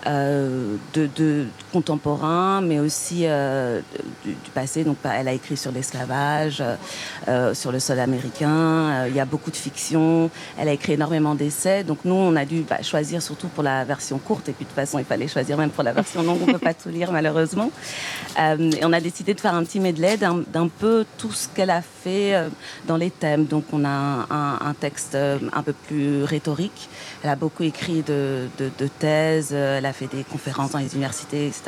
[0.06, 3.80] Euh, de, de, contemporain, mais aussi euh,
[4.26, 4.84] du, passé.
[4.84, 6.62] Donc, elle a écrit sur l'esclavage,
[7.28, 9.08] euh, sur le sol américain.
[9.08, 10.30] il y a beaucoup de fiction.
[10.58, 11.84] Elle a écrit énormément d'essais.
[11.84, 14.50] Donc, nous, on a dû bah, choisir surtout pour la version courte.
[14.50, 16.40] Et puis, de toute façon, il fallait choisir même pour la version longue.
[16.44, 17.72] On ne peut pas tout lire, malheureusement.
[18.38, 21.82] et on a décidé de faire un petit medley d'un peu tout ce qu'elle a
[21.82, 22.36] fait
[22.88, 23.46] dans les thèmes.
[23.46, 26.90] Donc, on a un, texte un peu plus rhétorique.
[27.24, 28.50] Elle a beaucoup écrit de,
[29.00, 29.56] thèses.
[29.94, 31.64] Fait des conférences dans les universités, etc.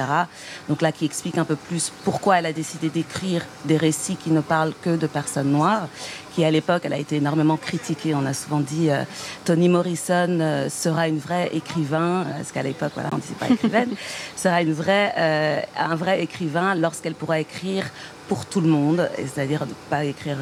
[0.67, 4.31] Donc là, qui explique un peu plus pourquoi elle a décidé d'écrire des récits qui
[4.31, 5.87] ne parlent que de personnes noires,
[6.35, 8.13] qui à l'époque, elle a été énormément critiquée.
[8.13, 9.03] On a souvent dit euh,
[9.45, 13.91] Toni Morrison euh, sera une vraie écrivain, parce qu'à l'époque, voilà, on disait pas écrivaine,
[14.35, 17.85] sera une vraie, euh, un vrai écrivain lorsqu'elle pourra écrire
[18.27, 20.37] pour tout le monde, c'est-à-dire ne pas écrire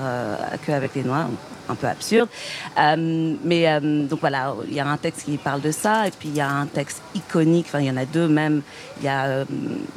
[0.65, 1.27] que avec les Noirs,
[1.69, 2.29] un peu absurde.
[2.77, 6.35] mais donc voilà, il y a un texte qui parle de ça, et puis il
[6.35, 8.61] y a un texte iconique, enfin il y en a deux même.
[8.99, 9.45] Il y a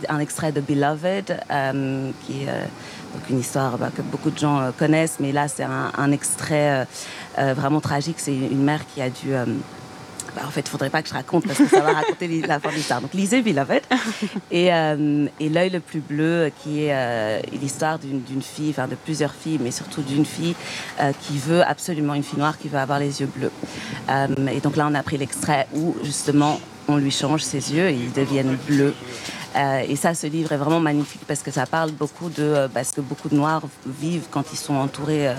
[0.08, 1.38] un extrait de Beloved,
[2.26, 2.48] qui est
[3.16, 6.70] donc une histoire bah, que beaucoup de gens euh, connaissent, mais là c'est un, extrait
[6.70, 6.84] euh,
[7.38, 8.16] euh, vraiment tragique.
[8.18, 9.34] C'est une mère qui a dû
[10.36, 12.28] bah, en fait, il ne faudrait pas que je raconte parce que ça va raconter
[12.46, 13.00] la fin de l'histoire.
[13.00, 13.82] Donc, lisez Beloved.
[14.50, 19.58] Et, et L'œil le plus bleu, qui est l'histoire d'une fille, enfin de plusieurs filles,
[19.60, 20.54] mais surtout d'une fille
[21.20, 23.50] qui veut absolument, une fille noire qui veut avoir les yeux bleus.
[24.52, 27.94] et donc là, on a pris l'extrait où, justement, on lui change ses yeux et
[27.94, 28.94] ils deviennent bleus.
[29.54, 32.68] Euh, et ça, ce livre est vraiment magnifique parce que ça parle beaucoup de euh,
[32.68, 35.34] parce que beaucoup de Noirs vivent quand ils sont entourés euh,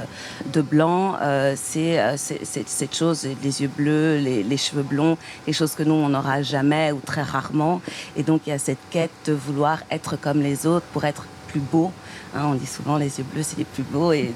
[0.54, 1.16] de blancs.
[1.56, 6.42] c'est cette chose, les yeux bleus, les, cheveux blonds, les choses que nous on n'aura
[6.42, 7.82] jamais ou très rarement.
[8.16, 11.26] Et donc il y a cette quête de vouloir être comme les autres pour être
[11.48, 11.92] plus beau.
[12.36, 14.34] Hein, on dit souvent les yeux bleus c'est les plus beaux et,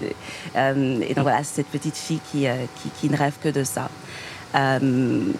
[0.55, 2.45] et donc voilà cette petite fille qui,
[2.81, 3.89] qui, qui ne rêve que de ça.
[4.55, 4.79] Euh,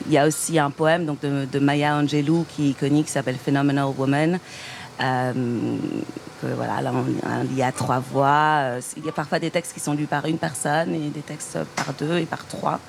[0.06, 3.38] il y a aussi un poème donc, de, Maya Angelou qui est iconique, qui s'appelle
[3.38, 4.40] Phenomenal Woman.
[5.02, 5.34] Euh,
[6.42, 6.92] que, voilà, là,
[7.50, 8.62] il y a trois voix.
[8.62, 11.22] Euh, il y a parfois des textes qui sont lus par une personne et des
[11.22, 12.80] textes par deux et par trois.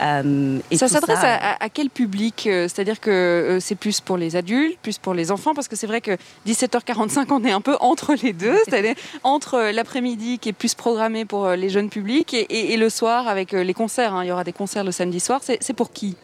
[0.00, 4.78] Euh, ça s'adresse à, quel public euh, C'est-à-dire que euh, c'est plus pour les adultes,
[4.80, 6.16] plus pour les enfants Parce que c'est vrai que
[6.46, 11.24] 17h45, on est un peu entre les deux, c'est-à-dire entre l'après-midi qui est plus programmé
[11.24, 14.14] pour les jeunes publics et, le soir avec les concerts.
[14.14, 14.24] Hein.
[14.24, 15.40] Il y aura des concerts le samedi soir.
[15.42, 16.16] C'est pour qui?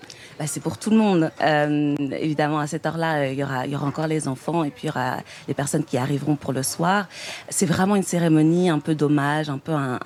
[0.43, 1.30] Bah, c'est pour tout le monde.
[1.40, 4.82] Euh, évidemment, à cette heure-là, il y, aura, y aura encore les enfants et puis
[4.84, 7.07] il y aura les personnes qui arriveront pour le soir.
[7.49, 10.01] C'est vraiment une cérémonie un peu d'hommage, un peu un,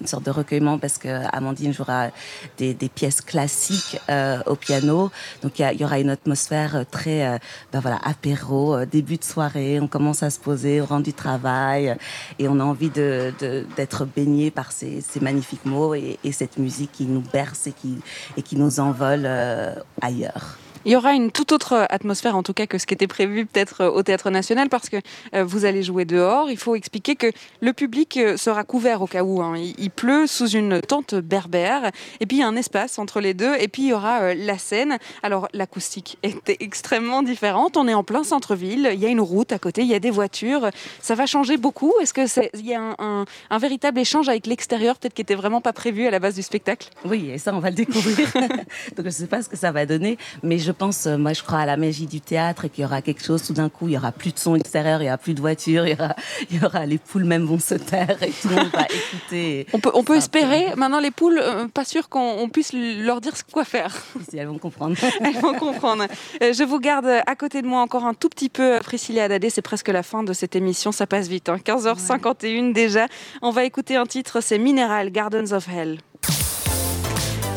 [0.00, 2.08] une sorte de recueillement parce que Amandine jouera
[2.56, 5.10] des, des pièces classiques euh, au piano.
[5.42, 7.36] Donc il y, aura une atmosphère très, euh,
[7.70, 9.80] ben voilà, apéro, euh, début de soirée.
[9.80, 11.94] On commence à se poser au rang du travail
[12.38, 13.34] et on a envie de,
[13.76, 17.72] d'être baigné par ces, ces magnifiques mots et, et, cette musique qui nous berce et
[17.72, 17.98] qui,
[18.38, 19.24] et qui nous envole.
[19.26, 20.58] Euh, ailleurs.
[20.84, 23.46] Il y aura une toute autre atmosphère, en tout cas, que ce qui était prévu
[23.46, 24.96] peut-être au Théâtre National, parce que
[25.42, 26.50] vous allez jouer dehors.
[26.50, 27.30] Il faut expliquer que
[27.60, 29.42] le public sera couvert au cas où.
[29.42, 29.54] Hein.
[29.78, 33.32] Il, pleut sous une tente berbère, et puis il y a un espace entre les
[33.32, 34.98] deux, et puis il y aura la scène.
[35.22, 37.76] Alors l'acoustique est extrêmement différente.
[37.76, 40.00] On est en plein centre-ville, il y a une route à côté, il y a
[40.00, 40.68] des voitures.
[41.00, 41.92] Ça va changer beaucoup.
[42.00, 45.72] Est-ce qu'il y a un, un, véritable échange avec l'extérieur, peut-être qui n'était vraiment pas
[45.72, 46.90] prévu à la base du spectacle?
[47.04, 48.28] Oui, et ça, on va le découvrir.
[48.34, 51.32] Donc, je ne sais pas ce que ça va donner, mais je pense, euh, moi,
[51.32, 53.68] je crois à la magie du théâtre et qu'il y aura quelque chose, tout d'un
[53.68, 55.90] coup, il y aura plus de son extérieur, il y aura plus de voitures, il
[55.90, 56.14] y aura,
[56.50, 59.66] il y aura les poules même vont se taire et tout le monde va écouter.
[59.72, 60.74] On peut, on peut espérer.
[60.76, 63.94] Maintenant, les poules, euh, pas sûr qu'on puisse leur dire quoi faire.
[64.28, 64.96] Si elles vont comprendre.
[65.20, 66.06] elles vont comprendre.
[66.42, 69.50] Euh, je vous garde à côté de moi encore un tout petit peu, Priscilla Adadé.
[69.50, 70.92] C'est presque la fin de cette émission.
[70.92, 71.48] Ça passe vite.
[71.48, 71.58] Hein.
[71.64, 73.06] 15h51 déjà.
[73.42, 75.98] On va écouter un titre, c'est Mineral Gardens of Hell.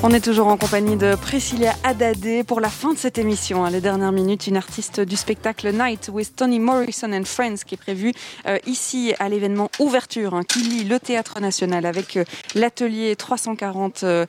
[0.04, 3.66] On est toujours en compagnie de Priscilla Haddadé pour la fin de cette émission.
[3.66, 7.74] Hein, les dernières minutes, une artiste du spectacle Night with Tony Morrison and Friends qui
[7.74, 8.14] est prévu
[8.46, 14.04] euh, ici à l'événement Ouverture hein, qui lie le Théâtre National avec euh, l'atelier 340
[14.04, 14.26] euh,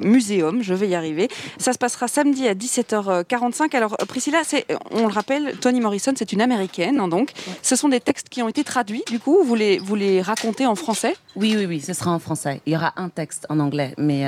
[0.00, 0.60] Muséum.
[0.60, 1.28] Je vais y arriver.
[1.56, 3.76] Ça se passera samedi à 17h45.
[3.76, 4.42] Alors Priscilla,
[4.90, 6.98] on le rappelle, Tony Morrison, c'est une américaine.
[6.98, 7.30] Hein, donc,
[7.62, 9.04] ce sont des textes qui ont été traduits.
[9.08, 11.14] Du coup, vous les, vous les racontez en français?
[11.36, 12.60] Oui, oui, oui, ce sera en français.
[12.66, 14.24] Il y aura un texte en anglais, mais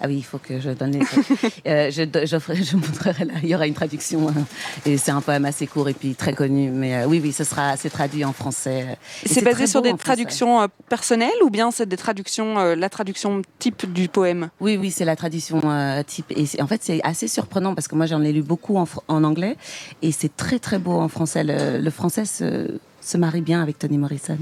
[0.00, 1.00] ah oui, il faut que je donne les.
[1.66, 3.34] euh, je, je, montrerai là.
[3.42, 4.28] Il y aura une traduction.
[4.28, 4.44] Hein.
[4.86, 6.70] et c'est un poème assez court et puis très connu.
[6.70, 8.98] Mais euh, oui, oui, ce sera, c'est traduit en français.
[9.24, 13.42] C'est basé sur des traductions euh, personnelles ou bien c'est des traductions, euh, la traduction
[13.58, 14.50] type du poème?
[14.60, 15.60] Oui, oui, c'est la traduction
[16.06, 16.32] type.
[16.36, 19.24] Et en fait, c'est assez surprenant parce que moi, j'en ai lu beaucoup en, en
[19.24, 19.56] anglais
[20.02, 21.44] et c'est très, très beau en français.
[21.44, 22.78] Le, le français se
[23.08, 24.38] se marie bien avec Tony Morrison.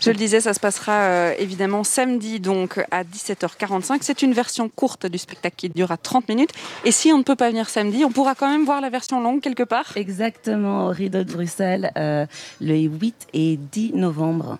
[0.00, 3.98] Je le disais, ça se passera euh, évidemment samedi donc à 17h45.
[4.00, 6.50] C'est une version courte du spectacle qui durera 30 minutes.
[6.84, 9.20] Et si on ne peut pas venir samedi, on pourra quand même voir la version
[9.20, 12.26] longue quelque part Exactement, au Rideau de Bruxelles, euh,
[12.60, 14.58] le 8 et 10 novembre.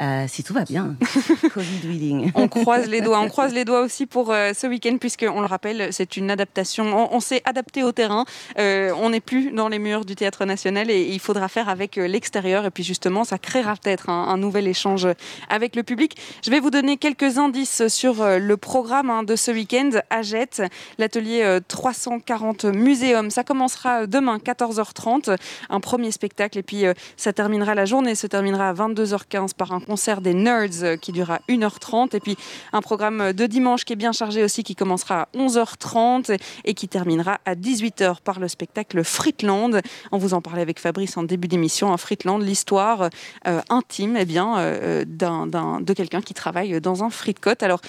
[0.00, 0.96] Euh, si tout va bien.
[1.54, 2.32] Covid willing.
[2.34, 3.20] on croise les doigts.
[3.20, 6.30] On croise les doigts aussi pour euh, ce week-end, puisque on le rappelle, c'est une
[6.32, 7.14] adaptation.
[7.14, 8.24] On, s'est adapté au terrain.
[8.58, 11.94] Euh, on n'est plus dans les murs du Théâtre National et, il faudra faire avec
[11.94, 12.64] l'extérieur.
[12.64, 15.06] Et puis justement, ça créera peut-être un, nouvel échange
[15.48, 16.16] avec le public.
[16.44, 20.62] Je vais vous donner quelques indices sur le programme hein, de ce week-end à Jette,
[20.98, 23.30] l'atelier 340 Muséum.
[23.30, 25.36] Ça commencera demain 14h30,
[25.70, 26.84] un premier spectacle, et puis
[27.16, 31.12] ça terminera la journée, se terminera à 22h15 par un concert des Nerds euh, qui
[31.12, 32.36] durera 1h30 et puis
[32.72, 36.88] un programme de dimanche qui est bien chargé aussi qui commencera à 11h30 et qui
[36.88, 39.80] terminera à 18h par le spectacle Fritland.
[40.12, 41.92] On vous en parlait avec Fabrice en début d'émission.
[41.92, 43.10] Un Fritland, l'histoire
[43.46, 47.62] euh, intime eh bien, euh, de quelqu'un qui travaille dans un fritcote.
[47.62, 47.80] Alors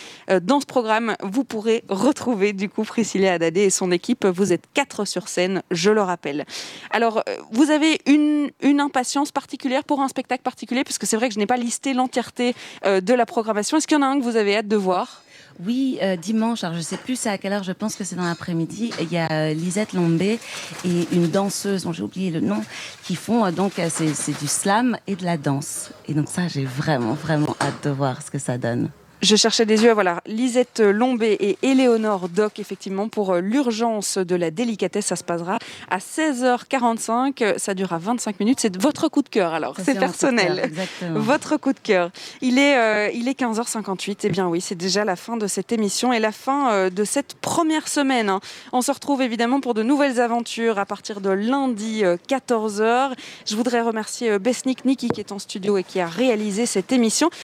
[0.42, 4.26] dans ce programme, vous pourrez retrouver du coup Priscilla Adadé et son équipe.
[4.26, 6.46] Vous êtes quatre sur scène, je le rappelle.
[6.92, 10.84] Alors vous avez une, impatience particulière pour un spectacle particulier?
[10.84, 12.56] Parce que c'est vrai que je n'ai pas listé l'entièreté
[12.86, 13.78] euh, de la programmation.
[13.78, 15.22] Est-ce qu'il y en a un que vous avez hâte de voir?
[15.66, 18.26] Oui, euh, dimanche, alors je sais plus à quelle heure, je pense que c'est dans
[18.26, 18.92] l'après-midi.
[19.00, 20.38] Il y a euh, Lisette Lombé
[20.84, 22.62] et une danseuse dont j'ai oublié le nom
[23.04, 25.92] qui font donc c'est du slam et de la danse.
[26.10, 28.90] Et donc ça, j'ai vraiment vraiment hâte de voir ce que ça donne.
[29.26, 34.36] Je cherchais des yeux, voilà, Lisette Lombé et Éléonore Doc, effectivement, pour euh, l'urgence de
[34.36, 35.08] la délicatesse.
[35.08, 35.58] Ça se passera
[35.90, 37.58] à 16h45.
[37.58, 38.60] Ça durera 25 minutes.
[38.62, 39.78] C'est votre coup de cœur, alors.
[39.84, 40.72] C'est personnel.
[41.16, 42.12] votre coup de cœur.
[42.42, 44.18] Il est, euh, il est 15h58.
[44.26, 47.04] Eh bien oui, c'est déjà la fin de cette émission et la fin euh, de
[47.04, 48.30] cette première semaine.
[48.30, 48.42] Hein.
[48.74, 53.14] On se retrouve évidemment pour de nouvelles aventures à partir de lundi 14h.
[53.48, 57.32] Je voudrais remercier Besnik Niki qui est en studio et qui a réalisé cette émission.